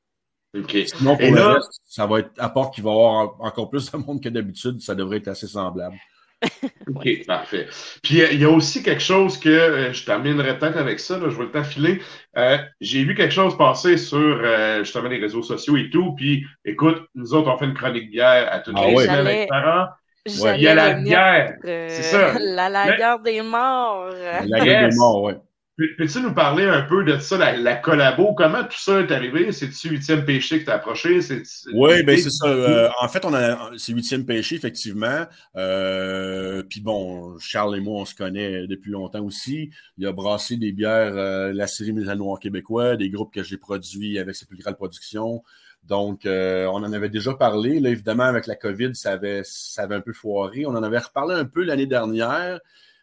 OK. 0.57 0.77
Sinon, 0.87 1.15
pour 1.15 1.25
Et 1.25 1.29
le 1.29 1.35
là- 1.35 1.53
reste, 1.53 1.81
ça 1.85 2.05
va 2.05 2.19
être, 2.19 2.31
à 2.37 2.49
part 2.49 2.71
qu'il 2.71 2.83
va 2.83 2.89
y 2.89 2.93
avoir 2.93 3.35
encore 3.41 3.69
plus 3.69 3.91
de 3.91 3.97
monde 3.97 4.23
que 4.23 4.29
d'habitude, 4.29 4.81
ça 4.81 4.95
devrait 4.95 5.17
être 5.17 5.27
assez 5.27 5.47
semblable. 5.47 5.95
OK, 6.95 7.25
parfait. 7.25 7.67
Puis 8.03 8.19
il 8.31 8.39
y 8.39 8.45
a 8.45 8.49
aussi 8.49 8.83
quelque 8.83 9.01
chose 9.01 9.39
que 9.39 9.49
euh, 9.49 9.91
je 9.93 10.05
terminerai 10.05 10.57
peut-être 10.59 10.77
avec 10.77 10.99
ça, 10.99 11.17
là, 11.17 11.29
je 11.29 11.35
vais 11.35 11.45
le 11.45 11.51
temps 11.51 11.63
filer. 11.63 11.99
Euh, 12.37 12.57
J'ai 12.79 13.03
vu 13.03 13.15
quelque 13.15 13.33
chose 13.33 13.57
passer 13.57 13.97
sur 13.97 14.17
euh, 14.19 14.83
justement 14.83 15.09
les 15.09 15.17
réseaux 15.17 15.41
sociaux 15.41 15.77
et 15.77 15.89
tout. 15.89 16.13
Puis 16.15 16.45
écoute, 16.63 17.01
nous 17.15 17.33
autres, 17.33 17.49
on 17.51 17.57
fait 17.57 17.65
une 17.65 17.73
chronique 17.73 18.11
bière 18.11 18.47
à 18.51 18.59
toutes 18.59 18.75
Ah 18.77 18.85
les 18.87 18.97
semaines 18.97 19.27
avec 19.27 19.49
parents. 19.49 19.87
Il 20.27 20.61
y 20.61 20.67
a 20.67 20.75
la 20.75 20.95
mettre, 20.97 21.53
euh, 21.65 21.87
C'est 21.89 22.03
ça. 22.03 22.33
La, 22.39 22.69
la 22.69 22.85
Mais- 22.87 22.97
guerre 22.97 23.19
des 23.19 23.41
morts. 23.41 24.09
La 24.45 24.65
Yes. 24.65 24.93
des 24.93 24.99
morts, 24.99 25.23
ouais. 25.23 25.37
Peux- 25.79 25.89
Peux-tu 25.95 26.21
nous 26.21 26.33
parler 26.33 26.63
un 26.63 26.81
peu 26.81 27.03
de 27.03 27.19
ça, 27.19 27.37
la, 27.37 27.55
la 27.55 27.75
collabo? 27.75 28.33
Comment 28.33 28.63
tout 28.63 28.79
ça 28.79 28.99
est 29.01 29.11
arrivé? 29.11 29.51
C'est-tu 29.51 29.89
huitième 29.89 30.25
péché 30.25 30.59
que 30.59 30.65
t'as 30.65 30.73
approché? 30.73 31.21
C'est- 31.21 31.43
Oui, 31.71 32.01
ben 32.01 32.17
c'est 32.17 32.31
ça. 32.31 32.47
Euh, 32.47 32.89
en 32.99 33.07
fait, 33.07 33.23
on 33.25 33.33
a 33.35 33.69
c'est 33.77 33.93
huitième 33.93 34.25
péché, 34.25 34.55
effectivement. 34.55 35.27
Euh, 35.55 36.63
Puis 36.67 36.81
bon, 36.81 37.37
Charles 37.39 37.77
et 37.77 37.79
moi, 37.79 38.01
on 38.01 38.05
se 38.05 38.15
connaît 38.15 38.65
depuis 38.67 38.89
longtemps 38.91 39.23
aussi. 39.23 39.69
Il 39.99 40.07
a 40.07 40.11
brassé 40.13 40.57
des 40.57 40.71
bières, 40.71 41.13
euh, 41.15 41.53
la 41.53 41.67
série 41.67 41.93
Métal 41.93 42.17
Noir 42.17 42.39
québécois, 42.39 42.95
des 42.95 43.09
groupes 43.11 43.31
que 43.33 43.43
j'ai 43.43 43.57
produits 43.57 44.17
avec 44.17 44.33
Sépulcral 44.35 44.75
Production. 44.75 45.43
Donc, 45.87 46.25
euh, 46.25 46.65
on 46.65 46.83
en 46.83 46.91
avait 46.91 47.09
déjà 47.09 47.33
parlé. 47.33 47.79
Là, 47.79 47.89
évidemment, 47.89 48.23
avec 48.23 48.45
la 48.45 48.55
COVID, 48.55 48.93
ça 48.93 49.13
avait, 49.13 49.41
ça 49.43 49.83
avait 49.83 49.95
un 49.95 50.01
peu 50.01 50.13
foiré. 50.13 50.65
On 50.65 50.71
en 50.71 50.83
avait 50.83 50.99
reparlé 50.99 51.33
un 51.35 51.45
peu 51.45 51.63
l'année 51.63 51.85
dernière. 51.85 52.59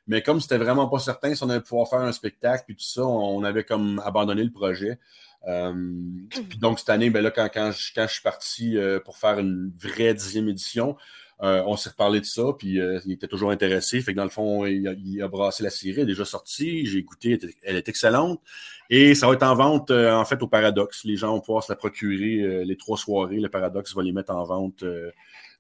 Mais 0.07 0.23
comme 0.23 0.39
c'était 0.41 0.59
vraiment 0.59 0.87
pas 0.87 0.99
certain 0.99 1.35
si 1.35 1.43
on 1.43 1.49
allait 1.49 1.63
pouvoir 1.63 1.89
faire 1.89 2.01
un 2.01 2.13
spectacle 2.13 2.65
puis 2.67 2.77
tout 2.77 2.85
ça, 2.85 3.07
on 3.07 3.43
avait 3.43 3.65
comme 3.65 4.03
abandonné 4.05 4.45
le 4.45 4.51
projet. 4.51 4.99
Euh, 5.47 5.73
puis 6.31 6.59
donc 6.59 6.79
cette 6.79 6.91
année, 6.91 7.09
ben 7.09 7.23
là, 7.23 7.31
quand, 7.31 7.49
quand, 7.53 7.71
je, 7.73 7.93
quand 7.95 8.07
je 8.07 8.13
suis 8.13 8.23
parti 8.23 8.77
euh, 8.77 9.01
pour 9.01 9.17
faire 9.17 9.39
une 9.39 9.73
vraie 9.79 10.13
dixième 10.13 10.49
édition, 10.49 10.97
euh, 11.45 11.63
on 11.67 11.77
s'est 11.77 11.91
reparlé 11.91 12.21
de 12.21 12.25
ça, 12.25 12.43
puis 12.59 12.81
euh, 12.81 12.99
il 13.07 13.13
était 13.13 13.27
toujours 13.29 13.51
intéressé. 13.51 14.01
Fait 14.01 14.13
que 14.13 14.17
dans 14.17 14.25
le 14.25 14.31
fond, 14.31 14.65
il 14.67 14.89
a, 14.89 14.93
il 14.95 15.21
a 15.23 15.29
brassé 15.29 15.63
la 15.63 15.71
série, 15.71 15.93
elle 15.97 16.01
est 16.01 16.07
déjà 16.07 16.25
sortie, 16.25 16.87
j'ai 16.87 16.99
écouté, 16.99 17.39
elle 17.41 17.49
est, 17.51 17.55
elle 17.63 17.77
est 17.77 17.89
excellente. 17.89 18.41
Et 18.91 19.15
ça 19.15 19.27
va 19.27 19.35
être 19.35 19.43
en 19.45 19.55
vente, 19.55 19.91
euh, 19.91 20.13
en 20.15 20.25
fait, 20.25 20.43
au 20.43 20.47
Paradoxe. 20.49 21.05
Les 21.05 21.17
gens 21.17 21.33
vont 21.33 21.41
pouvoir 21.41 21.63
se 21.65 21.73
la 21.73 21.77
procurer 21.77 22.41
euh, 22.41 22.65
les 22.65 22.77
trois 22.77 22.97
soirées. 22.99 23.41
Le 23.41 23.49
Paradoxe 23.49 23.95
va 23.95 24.03
les 24.03 24.13
mettre 24.13 24.35
en 24.35 24.45
vente 24.45 24.83
euh, 24.83 25.11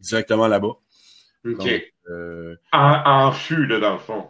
directement 0.01 0.47
là-bas. 0.49 0.75
OK. 1.47 1.59
Donc, 1.59 1.93
euh, 2.11 2.57
En, 2.73 3.03
en 3.05 3.33
fût, 3.33 3.67
là, 3.67 3.79
dans 3.81 3.93
le 3.95 3.99
fond. 3.99 4.27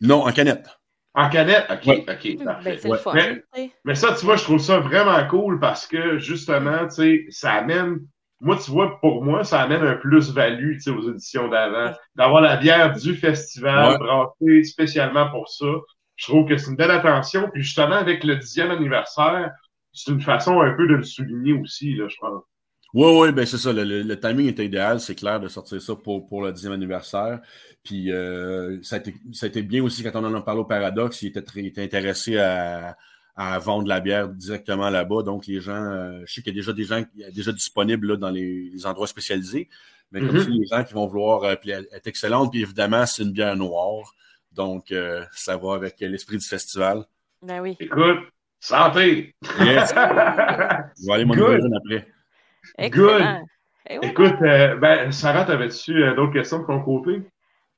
non, 0.00 0.26
en 0.26 0.32
canette. 0.32 0.66
En 1.14 1.28
canette? 1.30 1.64
OK, 1.70 1.86
Ouais. 1.86 2.04
OK, 2.08 2.44
parfait. 2.44 2.78
Ben, 2.82 2.90
Ouais. 2.90 2.98
fun. 2.98 3.12
Mais-. 3.56 3.70
Mais 3.84 3.94
ça, 3.94 4.14
tu 4.18 4.24
vois, 4.26 4.36
je 4.36 4.44
trouve 4.44 4.58
ça 4.60 4.80
vraiment 4.80 5.26
cool 5.28 5.58
parce 5.58 5.86
que 5.86 6.18
justement, 6.18 6.86
tu 6.88 6.94
sais, 6.94 7.26
ça 7.30 7.52
amène. 7.54 8.00
Moi, 8.40 8.58
tu 8.62 8.70
vois, 8.70 9.00
pour 9.00 9.24
moi, 9.24 9.44
ça 9.44 9.62
amène 9.62 9.82
un 9.82 9.94
plus-value, 9.96 10.76
aux 10.88 11.10
éditions 11.10 11.48
d'avant. 11.48 11.94
D'avoir 12.14 12.42
la 12.42 12.56
bière 12.56 12.92
du 12.94 13.14
festival 13.14 13.92
Ouais. 13.92 13.98
brassée 13.98 14.64
spécialement 14.64 15.30
pour 15.30 15.48
ça. 15.48 15.66
Je 16.16 16.26
trouve 16.26 16.46
que 16.48 16.56
c'est 16.56 16.70
une 16.70 16.76
belle 16.76 16.90
attention. 16.90 17.50
Puis 17.52 17.62
justement, 17.62 17.96
avec 17.96 18.24
le 18.24 18.36
dixième 18.36 18.70
anniversaire, 18.70 19.52
c'est 19.92 20.12
une 20.12 20.20
façon 20.20 20.60
un 20.60 20.72
peu 20.74 20.86
de 20.86 20.94
le 20.96 21.02
souligner 21.04 21.52
aussi, 21.54 21.94
là, 21.94 22.08
je 22.08 22.16
pense. 22.20 22.42
Oui, 22.94 23.10
oui, 23.20 23.32
ben 23.32 23.44
c'est 23.44 23.58
ça. 23.58 23.72
Le, 23.72 23.84
le- 23.84 24.02
le 24.02 24.18
timing 24.20 24.46
était 24.48 24.64
idéal, 24.64 25.00
c'est 25.00 25.14
clair, 25.14 25.38
de 25.40 25.48
sortir 25.48 25.82
ça 25.82 25.94
pour, 25.96 26.26
pour 26.26 26.42
le 26.42 26.52
dixième 26.52 26.72
anniversaire. 26.72 27.40
Puis 27.82 28.10
euh, 28.12 28.80
ça, 28.82 28.96
a 28.96 28.98
été, 29.00 29.14
ça 29.32 29.46
a 29.46 29.48
été 29.48 29.62
bien 29.62 29.82
aussi 29.82 30.02
quand 30.02 30.12
on 30.14 30.24
en 30.24 30.34
a 30.34 30.40
parlé 30.40 30.60
au 30.60 30.64
Paradoxe, 30.64 31.20
il 31.22 31.28
était, 31.28 31.42
très, 31.42 31.60
il 31.60 31.66
était 31.66 31.82
intéressé 31.82 32.38
à, 32.38 32.96
à 33.36 33.58
vendre 33.58 33.86
la 33.86 34.00
bière 34.00 34.28
directement 34.28 34.90
là-bas. 34.90 35.22
Donc 35.22 35.46
les 35.46 35.60
gens, 35.60 35.84
euh, 35.84 36.22
je 36.24 36.34
sais 36.34 36.42
qu'il 36.42 36.54
y 36.54 36.56
a 36.56 36.60
déjà 36.60 36.72
des 36.72 36.84
gens 36.84 37.04
qui 37.04 37.22
est 37.22 37.32
déjà 37.32 37.52
disponibles 37.52 38.08
là, 38.08 38.16
dans 38.16 38.30
les, 38.30 38.70
les 38.70 38.86
endroits 38.86 39.06
spécialisés. 39.06 39.68
Mais 40.12 40.20
comme 40.20 40.40
ça, 40.40 40.48
les 40.48 40.66
gens 40.66 40.84
qui 40.84 40.94
vont 40.94 41.06
vouloir, 41.06 41.42
euh, 41.42 41.56
puis 41.56 41.70
elle 41.70 41.86
est 41.92 42.06
excellente, 42.06 42.52
puis 42.52 42.62
évidemment, 42.62 43.04
c'est 43.06 43.22
une 43.22 43.32
bière 43.32 43.56
noire. 43.56 44.14
Donc 44.52 44.90
euh, 44.90 45.24
ça 45.32 45.56
va 45.56 45.74
avec 45.74 46.00
l'esprit 46.00 46.38
du 46.38 46.46
festival. 46.46 47.04
Ben 47.42 47.60
oui. 47.60 47.76
Écoute, 47.78 48.20
santé! 48.58 49.34
Yes. 49.60 49.90
Je 49.94 51.06
vais 51.06 51.12
aller 51.12 51.24
m'en 51.24 51.34
Good. 51.34 51.70
après. 51.76 52.08
Excellent. 52.78 53.44
Et 53.88 53.98
voilà. 53.98 54.12
Écoute, 54.12 54.42
euh, 54.42 54.76
ben, 54.76 55.12
Sarah, 55.12 55.44
t'avais-tu 55.44 56.02
euh, 56.02 56.14
d'autres 56.14 56.32
questions 56.32 56.60
de 56.60 56.66
ton 56.66 56.80
côté? 56.80 57.22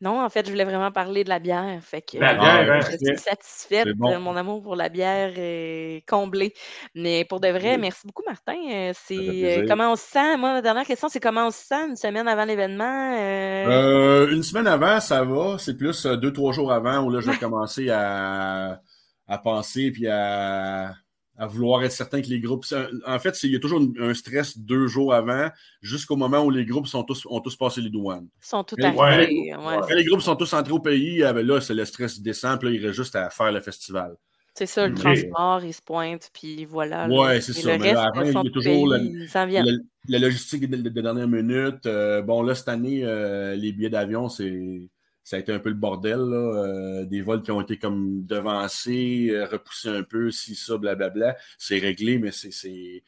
Non, 0.01 0.23
en 0.25 0.29
fait, 0.31 0.47
je 0.47 0.51
voulais 0.53 0.65
vraiment 0.65 0.93
parler 0.93 1.25
de 1.25 1.29
la 1.29 1.41
bière. 1.41 1.83
Fait 1.83 2.03
que, 2.03 2.19
La 2.19 2.35
euh, 2.35 2.39
bière, 2.39 2.73
hein? 2.73 2.81
je 2.91 2.97
suis 3.05 3.17
satisfaite. 3.19 3.89
Bon. 3.97 4.13
Euh, 4.13 4.21
Mon 4.21 4.37
amour 4.37 4.63
pour 4.63 4.77
la 4.77 4.89
bière 4.89 5.33
est 5.37 6.05
comblé. 6.07 6.55
Mais 6.95 7.25
pour 7.25 7.41
de 7.41 7.49
vrai, 7.49 7.73
Oui. 7.75 7.79
merci 7.79 8.07
beaucoup, 8.07 8.23
Martin. 8.25 8.55
Euh, 8.71 8.93
C'est 8.95 9.17
euh, 9.17 9.67
comment 9.67 9.93
on 9.93 9.97
se 9.97 10.05
sent? 10.07 10.37
Moi, 10.37 10.53
ma 10.53 10.63
dernière 10.63 10.85
question, 10.87 11.09
c'est 11.09 11.19
comment 11.21 11.49
on 11.49 11.51
se 11.51 11.65
sent 11.65 11.89
une 11.89 11.97
semaine 11.97 12.29
avant 12.29 12.45
l'événement? 12.45 13.17
Euh, 13.19 14.27
Euh, 14.29 14.31
une 14.33 14.43
semaine 14.45 14.69
avant, 14.69 15.01
ça 15.01 15.25
va. 15.25 15.59
C'est 15.59 15.77
plus 15.77 16.07
euh, 16.07 16.17
deux, 16.17 16.33
trois 16.33 16.53
jours 16.53 16.73
avant 16.73 17.01
où 17.03 17.11
là, 17.11 17.21
je 17.21 17.31
vais 17.31 17.37
commencer 17.39 17.91
à, 17.91 18.81
à 19.27 19.39
penser 19.39 19.91
puis 19.91 20.07
à, 20.07 20.93
à 21.39 21.47
vouloir 21.47 21.83
être 21.85 21.93
certain 21.93 22.21
que 22.21 22.27
les 22.27 22.41
groupes. 22.41 22.67
En 23.07 23.19
fait, 23.19 23.43
il 23.45 23.53
y 23.53 23.57
a 23.57 23.61
toujours 23.61 23.81
un 24.01 24.13
stress 24.13 24.59
deux 24.59 24.87
jours 24.89 25.15
avant, 25.15 25.49
jusqu'au 25.81 26.17
moment 26.17 26.45
où 26.45 26.51
les 26.51 26.65
groupes 26.67 26.87
sont 26.89 27.05
tous, 27.05 27.25
ont 27.31 27.41
tous 27.41 27.57
passé 27.57 27.81
les 27.81 27.91
douanes. 27.91 28.27
Ils 28.43 28.47
sont 28.47 28.65
tous 28.65 28.77
arrivés. 28.83 29.53
ouais. 29.53 29.57
Ouais. 29.57 29.77
Quand 29.89 29.95
les 29.95 30.05
groupes 30.05 30.21
sont 30.21 30.37
tous 30.37 30.53
entrés 30.53 30.73
au 30.73 30.81
pays, 30.81 31.23
euh, 31.23 31.33
ben 31.33 31.47
là, 31.47 31.61
c'est 31.61 31.75
le 31.75 31.85
stress 31.85 32.21
descend, 32.21 32.59
puis 32.59 32.69
là, 32.69 32.75
il 32.75 32.85
reste 32.85 32.97
juste 32.97 33.17
à 33.17 33.31
faire 33.31 33.53
le 33.53 33.61
festival. 33.61 34.17
C'est 34.55 34.67
ça, 34.67 34.89
le 34.89 34.95
transport, 34.97 35.63
il 35.65 35.73
se 35.73 35.81
pointe, 35.81 36.31
puis 36.33 36.65
voilà. 36.65 37.07
là. 37.07 37.15
Ouais, 37.17 37.41
c'est 37.41 37.53
ça, 37.53 37.73
Le 37.75 37.79
mais 37.79 37.93
là, 37.93 38.03
reste, 38.03 38.17
avant, 38.17 38.29
il 38.29 38.45
y 38.45 38.49
a 38.49 38.51
toujours 38.51 38.97
ils 38.97 39.29
la 40.09 40.19
logistique 40.19 40.69
de, 40.69 40.77
de- 40.77 40.89
de 40.89 41.01
dernière 41.01 41.29
minute. 41.29 41.87
euh, 41.87 42.23
bon, 42.23 42.43
là, 42.43 42.57
cette 42.57 42.69
année, 42.69 43.03
euh, 43.05 43.55
les 43.55 43.71
billets 43.71 43.91
d'avion, 43.91 44.29
c'est. 44.29 44.89
Ça 45.29 45.37
a 45.37 45.41
été 45.41 45.53
un 45.53 45.59
peu 45.59 45.69
le 45.69 45.75
bordel, 45.75 46.17
là. 46.21 46.37
euh, 46.37 47.05
des 47.05 47.21
vols 47.21 47.43
qui 47.43 47.51
ont 47.51 47.61
été 47.61 47.77
comme 47.77 48.25
devancés, 48.25 49.29
euh, 49.31 49.45
repoussés 49.45 49.91
un 49.91 50.03
peu, 50.03 50.31
si 50.31 50.55
ça, 50.55 50.79
blablabla. 50.79 51.37
C'est 51.59 51.77
réglé, 51.79 52.19
mais 52.19 52.31
c'est, 52.33 53.03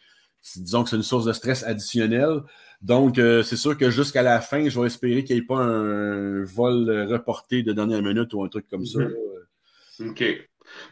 disons 0.56 0.84
que 0.84 0.90
c'est 0.90 0.96
une 0.96 1.02
source 1.02 1.24
de 1.24 1.32
stress 1.32 1.62
additionnelle. 1.64 2.40
Donc, 2.82 3.18
euh, 3.18 3.42
c'est 3.42 3.56
sûr 3.56 3.74
que 3.78 3.88
jusqu'à 3.88 4.20
la 4.22 4.42
fin, 4.42 4.68
je 4.68 4.78
vais 4.78 4.86
espérer 4.86 5.24
qu'il 5.24 5.36
n'y 5.36 5.40
ait 5.42 5.46
pas 5.46 5.56
un 5.60 6.44
vol 6.44 6.90
reporté 7.10 7.62
de 7.62 7.72
dernière 7.72 8.02
minute 8.02 8.34
ou 8.34 8.44
un 8.44 8.48
truc 8.48 8.66
comme 8.68 8.84
ça. 8.84 8.98
Mhm. 9.00 9.08
là. 10.00 10.10
OK. 10.10 10.24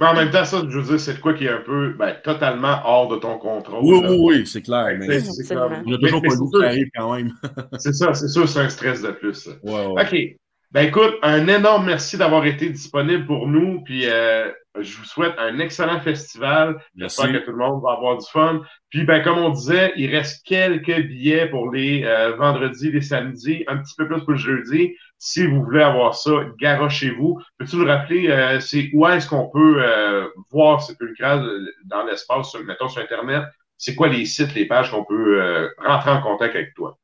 Mais 0.01 0.07
en 0.07 0.14
même 0.14 0.31
temps, 0.31 0.47
ça, 0.47 0.62
je 0.67 0.79
veux 0.79 0.85
dire, 0.85 0.99
c'est 0.99 1.12
de 1.14 1.21
quoi 1.21 1.35
qui 1.35 1.45
est 1.45 1.51
un 1.51 1.61
peu 1.61 1.93
ben, 1.93 2.17
totalement 2.25 2.81
hors 2.87 3.09
de 3.09 3.17
ton 3.17 3.37
contrôle. 3.38 3.81
Oui, 3.85 4.01
là. 4.03 4.11
oui, 4.12 4.19
oui, 4.38 4.47
c'est 4.47 4.62
clair. 4.62 4.97
Mais 4.99 5.21
c'est 5.21 5.29
Absolument. 5.43 5.69
comme- 5.69 5.83
il 5.87 5.93
y 5.93 5.95
a 5.95 5.99
toujours 5.99 6.23
Mais- 6.23 6.29
pas 6.29 6.35
le 6.35 6.41
goût 6.41 6.51
qui 6.59 6.64
arrive 6.64 6.88
quand 6.97 7.14
même. 7.14 7.33
C'est 7.79 7.93
ça, 7.93 8.14
c'est 8.14 8.29
sûr, 8.29 8.49
c'est 8.49 8.61
un 8.61 8.69
stress 8.71 9.03
de 9.03 9.11
plus. 9.11 9.35
ça. 9.35 9.51
Ouais, 9.62 9.87
ouais. 9.88 10.03
OK. 10.03 10.38
Ben 10.71 10.87
écoute, 10.89 11.15
un 11.23 11.49
énorme 11.49 11.87
merci 11.87 12.19
d'avoir 12.19 12.45
été 12.45 12.69
disponible 12.69 13.25
pour 13.27 13.49
nous. 13.49 13.83
Puis 13.85 14.03
euh, 14.07 14.53
je 14.79 14.99
vous 14.99 15.05
souhaite 15.05 15.35
un 15.39 15.59
excellent 15.61 16.01
festival. 16.01 16.77
J'espère 16.95 17.27
que 17.33 17.39
tout 17.47 17.53
le 17.53 17.57
monde 17.57 17.83
va 17.83 17.93
avoir 17.93 18.19
du 18.19 18.27
fun. 18.31 18.61
Puis 18.91 19.05
ben 19.05 19.23
comme 19.23 19.39
on 19.39 19.49
disait, 19.49 19.93
il 19.97 20.15
reste 20.15 20.45
quelques 20.47 21.07
billets 21.07 21.49
pour 21.49 21.71
les 21.73 22.05
euh, 22.05 22.37
vendredis, 22.37 22.93
les 22.93 23.01
samedis, 23.01 23.65
un 23.67 23.79
petit 23.79 23.95
peu 23.97 24.07
plus 24.07 24.21
pour 24.21 24.33
le 24.33 24.37
jeudi. 24.37 24.95
Si 25.17 25.47
vous 25.47 25.65
voulez 25.65 25.83
avoir 25.83 26.15
ça, 26.15 26.31
garochez-vous. 26.61 27.41
Peux-tu 27.59 27.77
nous 27.77 27.87
rappeler, 27.87 28.29
euh, 28.29 28.61
c'est 28.61 28.91
où 28.93 29.07
est-ce 29.09 29.27
qu'on 29.27 29.49
peut 29.49 29.83
euh, 29.83 30.29
voir 30.51 30.83
Sépulcral 30.83 31.45
euh, 31.47 31.67
dans 31.87 32.05
l'espace, 32.05 32.51
sur- 32.51 32.63
mettons 32.65 32.89
sur 32.89 33.01
Internet? 33.03 33.45
C'est 33.79 33.95
quoi 33.95 34.09
les 34.09 34.27
sites, 34.27 34.55
les 34.55 34.67
pages 34.67 34.91
qu'on 34.91 35.05
peut 35.05 35.43
euh, 35.43 35.69
rentrer 35.79 36.11
en 36.11 36.21
contact 36.21 36.55
avec 36.55 36.75
toi? 36.75 36.99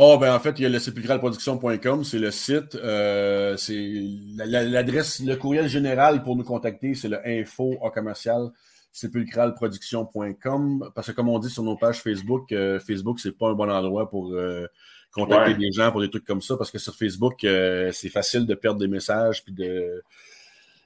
Oh, 0.00 0.16
ben 0.16 0.32
en 0.32 0.38
fait, 0.38 0.54
il 0.58 0.62
y 0.62 0.66
a 0.66 0.68
le 0.68 0.78
sépulcralproduction.com, 0.78 2.04
c'est 2.04 2.20
le 2.20 2.30
site. 2.30 2.76
euh, 2.76 3.56
c'est 3.56 4.00
la- 4.36 4.46
la- 4.46 4.62
l'adresse, 4.64 5.18
le 5.20 5.34
courriel 5.34 5.66
général 5.68 6.22
pour 6.22 6.36
nous 6.36 6.44
contacter, 6.44 6.94
c'est 6.94 7.08
le 7.08 7.18
info 7.26 7.76
commercial 7.92 8.50
sépulcralproduction.com. 8.92 10.90
Parce 10.94 11.08
que 11.08 11.12
comme 11.12 11.28
on 11.28 11.38
dit 11.40 11.50
sur 11.50 11.62
nos 11.64 11.76
pages 11.76 12.00
Facebook, 12.00 12.52
euh, 12.52 12.78
Facebook, 12.78 13.18
c'est 13.20 13.36
pas 13.36 13.48
un 13.48 13.54
bon 13.54 13.68
endroit 13.70 14.08
pour 14.08 14.32
euh, 14.34 14.66
contacter 15.12 15.52
Ouais. 15.52 15.58
des 15.58 15.72
gens 15.72 15.90
pour 15.90 16.00
des 16.00 16.10
trucs 16.10 16.24
comme 16.24 16.42
ça, 16.42 16.56
parce 16.56 16.70
que 16.70 16.78
sur 16.78 16.94
Facebook, 16.94 17.42
euh, 17.44 17.90
c'est 17.92 18.08
facile 18.08 18.46
de 18.46 18.54
perdre 18.54 18.78
des 18.78 18.88
messages 18.88 19.42
puis 19.44 19.52
de 19.52 20.02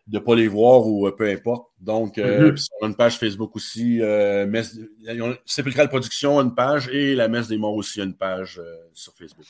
de 0.08 0.18
ne 0.18 0.22
pas 0.24 0.34
les 0.34 0.48
voir 0.48 0.86
ou 0.86 1.10
peu 1.12 1.28
importe. 1.30 1.68
Donc, 1.78 2.16
Mhm. 2.16 2.54
puis 2.54 2.64
on 2.80 2.86
a 2.86 2.88
une 2.88 2.96
page 2.96 3.18
Facebook 3.18 3.54
aussi. 3.56 4.00
euh, 4.02 4.46
Messe- 4.46 4.78
Sépulcral 5.46 5.88
Production 5.88 6.38
a 6.38 6.42
une 6.42 6.54
page 6.54 6.88
et 6.88 7.14
la 7.14 7.28
Messe 7.28 7.48
des 7.48 7.58
Morts 7.58 7.74
aussi 7.76 8.00
a 8.00 8.04
une 8.04 8.16
page 8.16 8.58
euh, 8.58 8.76
sur 8.92 9.12
Facebook. 9.14 9.46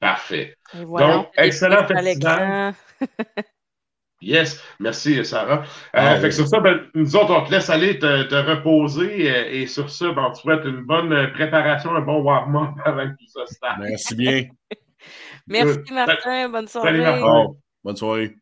Parfait. 0.00 0.54
Voilà, 0.74 1.12
Donc, 1.16 1.28
excellent 1.36 1.86
festival. 1.86 2.74
Yes, 4.20 4.60
merci 4.80 5.24
Sarah. 5.24 5.60
Euh, 5.60 5.64
Ah, 5.92 6.16
fait 6.16 6.22
oui. 6.24 6.28
que 6.30 6.34
sur 6.34 6.48
ça, 6.48 6.58
ben, 6.58 6.80
nous 6.92 7.14
autres, 7.14 7.32
on 7.32 7.44
te 7.46 7.52
laisse 7.52 7.70
aller 7.70 8.00
te, 8.00 8.24
te 8.24 8.34
reposer 8.34 9.30
euh, 9.30 9.48
et 9.52 9.68
sur 9.68 9.88
ça, 9.90 10.10
ben, 10.10 10.24
on 10.28 10.32
te 10.32 10.38
souhaite 10.38 10.64
une 10.64 10.82
bonne 10.84 11.12
euh, 11.12 11.28
préparation, 11.28 11.94
un 11.94 12.00
bon 12.00 12.20
warm-up 12.22 12.70
avant 12.84 13.06
que 13.08 13.14
tout 13.16 13.28
ça 13.28 13.46
se. 13.46 13.80
Merci 13.80 14.16
bien. 14.16 14.44
Merci. 15.46 15.92
Martin, 15.92 16.48
bonne 16.48 16.66
soirée. 16.66 16.88
Salut 16.88 17.02
Martin. 17.02 17.46
Bonne 17.84 17.96
soirée. 17.96 18.34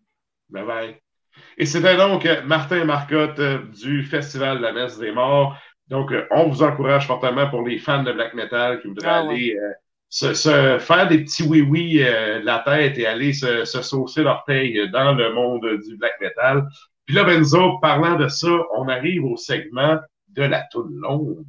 Bye 0.49 0.65
bye. 0.65 1.06
Et 1.57 1.67
c'était 1.67 1.97
donc 1.97 2.29
Martin 2.45 2.85
Marcotte 2.85 3.39
euh, 3.39 3.59
du 3.83 4.03
Festival 4.03 4.59
de 4.59 4.63
la 4.63 4.73
Messe 4.73 4.99
des 4.99 5.13
Morts. 5.13 5.57
Donc, 5.89 6.13
euh, 6.13 6.27
on 6.31 6.49
vous 6.49 6.63
encourage 6.63 7.07
fortement 7.07 7.49
pour 7.49 7.67
les 7.67 7.79
fans 7.79 8.03
de 8.03 8.13
black 8.13 8.35
metal 8.35 8.81
qui 8.81 8.89
voudraient 8.89 9.09
Ah 9.09 9.25
ouais. 9.25 9.35
aller 9.35 9.57
euh, 9.57 9.73
se, 10.09 10.35
se 10.35 10.79
faire 10.81 11.09
des 11.09 11.19
petits 11.25 11.45
oui-oui 11.45 12.03
euh, 12.03 12.41
de 12.41 12.45
la 12.45 12.59
tête 12.61 12.99
et 12.99 13.07
aller 13.07 13.33
se, 13.33 13.65
se 13.65 13.83
saucer 13.83 14.23
l'orteil 14.23 14.91
dans 14.91 15.15
le 15.15 15.33
monde 15.33 15.65
du 15.87 15.97
black 15.97 16.21
metal. 16.21 16.67
Puis 17.07 17.15
là, 17.15 17.25
ben, 17.25 17.41
autres, 17.43 17.81
parlant 17.81 18.17
de 18.17 18.29
ça, 18.29 18.51
on 18.77 18.89
arrive 18.89 19.25
au 19.25 19.37
segment 19.37 19.99
de 20.29 20.43
la 20.43 20.65
toune 20.73 20.93
longue. 21.01 21.45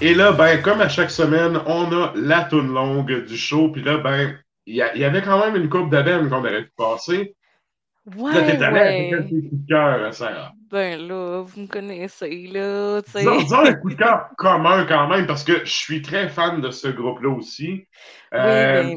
Et 0.00 0.14
là, 0.14 0.30
ben, 0.30 0.62
comme 0.62 0.80
à 0.80 0.88
chaque 0.88 1.10
semaine, 1.10 1.58
on 1.66 1.90
a 1.90 2.12
la 2.14 2.44
toune 2.44 2.72
longue 2.72 3.26
du 3.26 3.36
show. 3.36 3.70
Puis 3.70 3.82
là, 3.82 3.98
ben, 3.98 4.38
il 4.66 4.76
y, 4.76 4.82
avait 4.82 5.22
quand 5.22 5.44
même 5.44 5.56
une 5.56 5.68
coupe 5.68 5.90
de 5.90 6.00
Ben 6.00 6.28
qu'on 6.28 6.38
aurait 6.38 6.64
pu 6.64 6.72
passer. 6.76 7.34
Ouais, 8.16 8.32
là, 8.32 8.42
t'es 8.42 8.62
allé 8.62 8.78
avec 8.78 9.12
un 9.12 9.22
petit 9.22 9.48
coup 9.48 9.56
de 9.56 9.66
cœur, 9.68 10.04
hein, 10.04 10.12
Sarah. 10.12 10.52
Ben 10.70 11.00
là, 11.00 11.42
vous 11.42 11.62
me 11.62 11.66
connaissez, 11.66 12.46
là, 12.46 13.02
tu 13.02 13.10
sais. 13.10 13.18
Disons, 13.20 13.38
disons 13.38 13.64
un 13.64 13.74
coup 13.74 13.90
de 13.90 13.94
cœur 13.96 14.28
commun 14.36 14.86
quand 14.86 15.08
même, 15.08 15.26
parce 15.26 15.42
que 15.42 15.64
je 15.64 15.72
suis 15.72 16.00
très 16.00 16.28
fan 16.28 16.60
de 16.60 16.70
ce 16.70 16.88
groupe-là 16.88 17.30
aussi. 17.30 17.84
Euh, 18.34 18.84
Oui, 18.84 18.94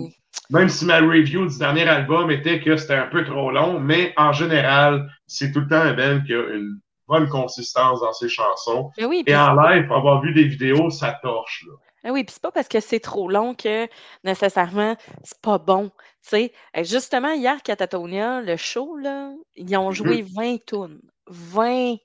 ben, 0.52 0.60
Même 0.60 0.70
si 0.70 0.86
ma 0.86 1.00
review 1.00 1.48
du 1.48 1.58
dernier 1.58 1.88
album 1.88 2.30
était 2.30 2.60
que 2.60 2.78
c'était 2.78 2.94
un 2.94 3.08
peu 3.08 3.24
trop 3.24 3.52
long, 3.52 3.80
mais 3.80 4.14
en 4.18 4.34
général, 4.34 5.10
c'est 5.26 5.52
tout 5.52 5.62
le 5.62 5.68
temps 5.68 5.82
un 5.82 5.94
band 5.94 6.22
qui 6.26 6.34
a 6.34 6.44
une 6.54 6.80
bonne 7.12 7.30
consistance 7.30 8.00
dans 8.00 8.14
ses 8.14 8.30
chansons. 8.30 8.92
ben 8.98 9.06
oui, 9.06 9.24
Et 9.28 9.36
en 9.36 9.54
live, 9.54 9.92
avoir 9.92 10.22
vu 10.22 10.34
des 10.34 10.46
vidéos, 10.46 10.90
ça 10.90 11.20
torche. 11.22 11.66
Là. 11.68 11.74
Ah 12.04 12.12
oui, 12.12 12.24
puis 12.24 12.34
c'est 12.34 12.42
pas 12.42 12.52
parce 12.52 12.68
que 12.68 12.80
c'est 12.80 13.00
trop 13.00 13.30
long 13.30 13.54
que 13.54 13.88
nécessairement 14.24 14.96
c'est 15.24 15.40
pas 15.42 15.60
bon. 15.60 15.92
Sais, 16.22 16.52
Euh, 16.78 16.84
justement, 16.84 17.34
hier, 17.34 17.62
Catatonia, 17.64 18.42
le 18.42 18.56
show, 18.58 18.96
là, 18.98 19.32
ils 19.56 19.78
ont 19.78 19.92
joué 19.92 20.24
20 20.24 20.58
tunes. 20.66 21.02
20 21.28 21.98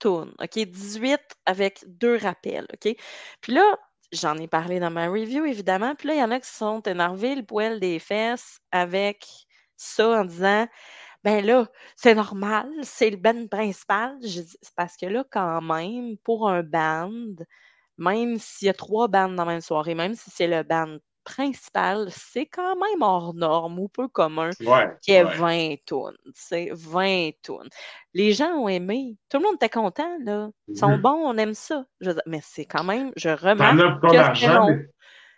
tunes. 0.00 0.34
OK? 0.40 0.58
18 0.58 1.20
avec 1.46 1.84
deux 1.86 2.16
rappels. 2.16 2.66
OK? 2.72 2.96
Puis 3.40 3.52
là, 3.52 3.78
j'en 4.12 4.36
ai 4.38 4.48
parlé 4.48 4.80
dans 4.80 4.90
ma 4.90 5.08
review, 5.08 5.44
évidemment. 5.44 5.94
Puis 5.94 6.08
là, 6.08 6.14
il 6.14 6.20
y 6.20 6.24
en 6.24 6.30
a 6.30 6.40
qui 6.40 6.48
se 6.48 6.56
sont 6.56 6.80
énervés 6.82 7.34
le 7.34 7.44
poil 7.44 7.78
des 7.78 7.98
fesses 7.98 8.60
avec 8.72 9.26
ça 9.76 10.20
en 10.20 10.24
disant 10.24 10.66
ben 11.26 11.44
là, 11.44 11.66
c'est 11.96 12.14
normal, 12.14 12.68
c'est 12.84 13.10
le 13.10 13.16
band 13.18 13.48
principal. 13.48 14.16
Je 14.22 14.40
dis, 14.42 14.58
c'est 14.62 14.74
parce 14.76 14.96
que 14.96 15.06
là, 15.06 15.24
quand 15.30 15.60
même, 15.62 16.16
pour 16.24 16.48
un 16.48 16.62
band, 16.62 17.34
même 17.98 18.38
s'il 18.38 18.66
y 18.66 18.70
a 18.70 18.74
trois 18.74 19.08
bandes 19.08 19.36
dans 19.36 19.44
la 19.44 19.52
même 19.54 19.60
soirée, 19.60 19.94
même 19.96 20.14
si 20.14 20.30
c'est 20.30 20.46
le 20.48 20.62
band 20.62 20.98
principal, 21.24 22.08
c'est 22.12 22.46
quand 22.46 22.76
même 22.76 23.02
hors 23.02 23.34
norme 23.34 23.80
ou 23.80 23.88
peu 23.88 24.08
commun 24.08 24.50
Ouais. 24.60 24.86
qu'il 25.02 25.14
y 25.14 25.16
ait 25.18 25.24
ouais. 25.24 25.34
20 25.36 25.76
tunes. 25.86 26.16
C'est 26.34 26.70
20 26.72 27.30
tunes. 27.42 27.68
Les 28.14 28.32
gens 28.32 28.52
ont 28.54 28.68
aimé. 28.68 29.16
Tout 29.28 29.38
le 29.38 29.44
monde 29.44 29.56
était 29.56 29.68
content, 29.68 30.16
là. 30.24 30.50
Ils 30.68 30.78
sont 30.78 30.96
Mhm. 30.96 31.02
bons, 31.02 31.26
on 31.26 31.36
aime 31.38 31.54
ça. 31.54 31.84
Je 32.00 32.12
mais 32.26 32.40
c'est 32.44 32.66
quand 32.66 32.84
même, 32.84 33.12
je 33.16 33.30
T'en 33.30 33.48
remarque 33.50 33.80
as 33.80 33.98
pour 34.00 34.10
ton 34.10 34.10
c'est 34.12 34.18
argent, 34.18 34.54
long. 34.54 34.68
mais... 34.68 34.86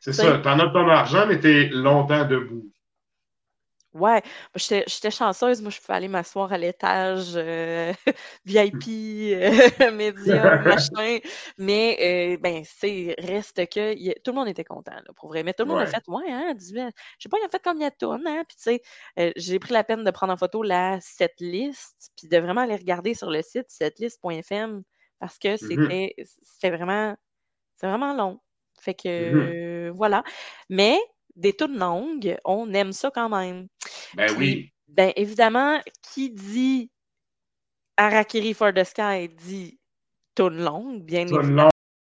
C'est 0.00 0.12
T'sais. 0.12 0.22
ça, 0.24 0.38
t'en 0.38 0.58
as 0.60 0.68
ton 0.70 0.88
argent, 0.88 1.26
mais 1.26 1.40
t'es 1.40 1.68
longtemps 1.72 2.26
debout. 2.26 2.70
Ouais, 3.98 4.22
moi, 4.22 4.22
j'étais 4.56 4.84
j'étais 4.86 5.10
chanceuse. 5.10 5.60
Moi, 5.62 5.70
je 5.70 5.80
pouvais 5.80 5.94
aller 5.94 6.08
m'asseoir 6.08 6.52
à 6.52 6.58
l'étage 6.58 7.32
euh, 7.36 7.92
VIP, 8.46 9.34
euh, 9.34 9.50
médium, 9.92 10.54
machin. 10.64 11.18
Mais, 11.58 12.34
euh, 12.36 12.38
ben, 12.40 12.62
c'est 12.64 13.14
reste 13.18 13.66
que 13.68 13.92
il 13.94 14.02
y 14.02 14.10
a- 14.10 14.14
tout 14.24 14.30
le 14.32 14.36
monde 14.36 14.48
était 14.48 14.64
content, 14.64 14.92
là, 14.94 15.12
pour 15.16 15.28
vrai. 15.28 15.42
Mais 15.42 15.52
tout 15.54 15.64
le 15.64 15.68
monde 15.68 15.80
a 15.80 15.86
fait, 15.86 16.02
ouais, 16.08 16.30
hein, 16.30 16.54
18. 16.54 16.90
Je 17.18 17.24
sais 17.24 17.28
pas, 17.28 17.38
il 17.40 17.44
a 17.46 17.48
fait 17.48 17.62
combien 17.62 17.88
de 17.88 17.94
tonnes, 17.98 18.26
hein. 18.26 18.44
Puis, 18.48 18.56
tu 18.56 18.62
sais, 18.62 18.82
euh, 19.18 19.32
j'ai 19.36 19.58
pris 19.58 19.72
la 19.72 19.84
peine 19.84 20.04
de 20.04 20.10
prendre 20.10 20.32
en 20.32 20.36
photo 20.36 20.62
la 20.62 21.00
setlist, 21.00 22.10
puis 22.16 22.28
de 22.28 22.38
vraiment 22.38 22.62
aller 22.62 22.76
regarder 22.76 23.14
sur 23.14 23.30
le 23.30 23.42
site 23.42 23.66
setlist.fm 23.70 24.82
parce 25.18 25.38
que 25.38 25.56
Mhm. 25.60 25.94
c'était 25.96 26.14
c'était 26.42 26.70
vraiment, 26.76 27.16
c'est 27.76 27.86
vraiment 27.88 28.14
long. 28.14 28.40
Fait 28.80 28.94
que, 28.94 29.90
voilà. 29.94 30.22
Mais, 30.68 30.98
des 31.38 31.54
tunes 31.54 31.78
longues, 31.78 32.36
on 32.44 32.72
aime 32.74 32.92
ça 32.92 33.10
quand 33.10 33.28
même. 33.28 33.68
Ben 34.14 34.26
Puis, 34.26 34.36
oui. 34.36 34.72
ben 34.88 35.12
évidemment, 35.16 35.80
qui 36.02 36.30
dit 36.30 36.90
Harakiri 37.96 38.54
for 38.54 38.72
the 38.72 38.84
Sky 38.84 39.28
dit 39.28 39.78
tune 40.34 40.62
longue, 40.62 41.02
bien 41.02 41.26
évidemment. 41.26 41.70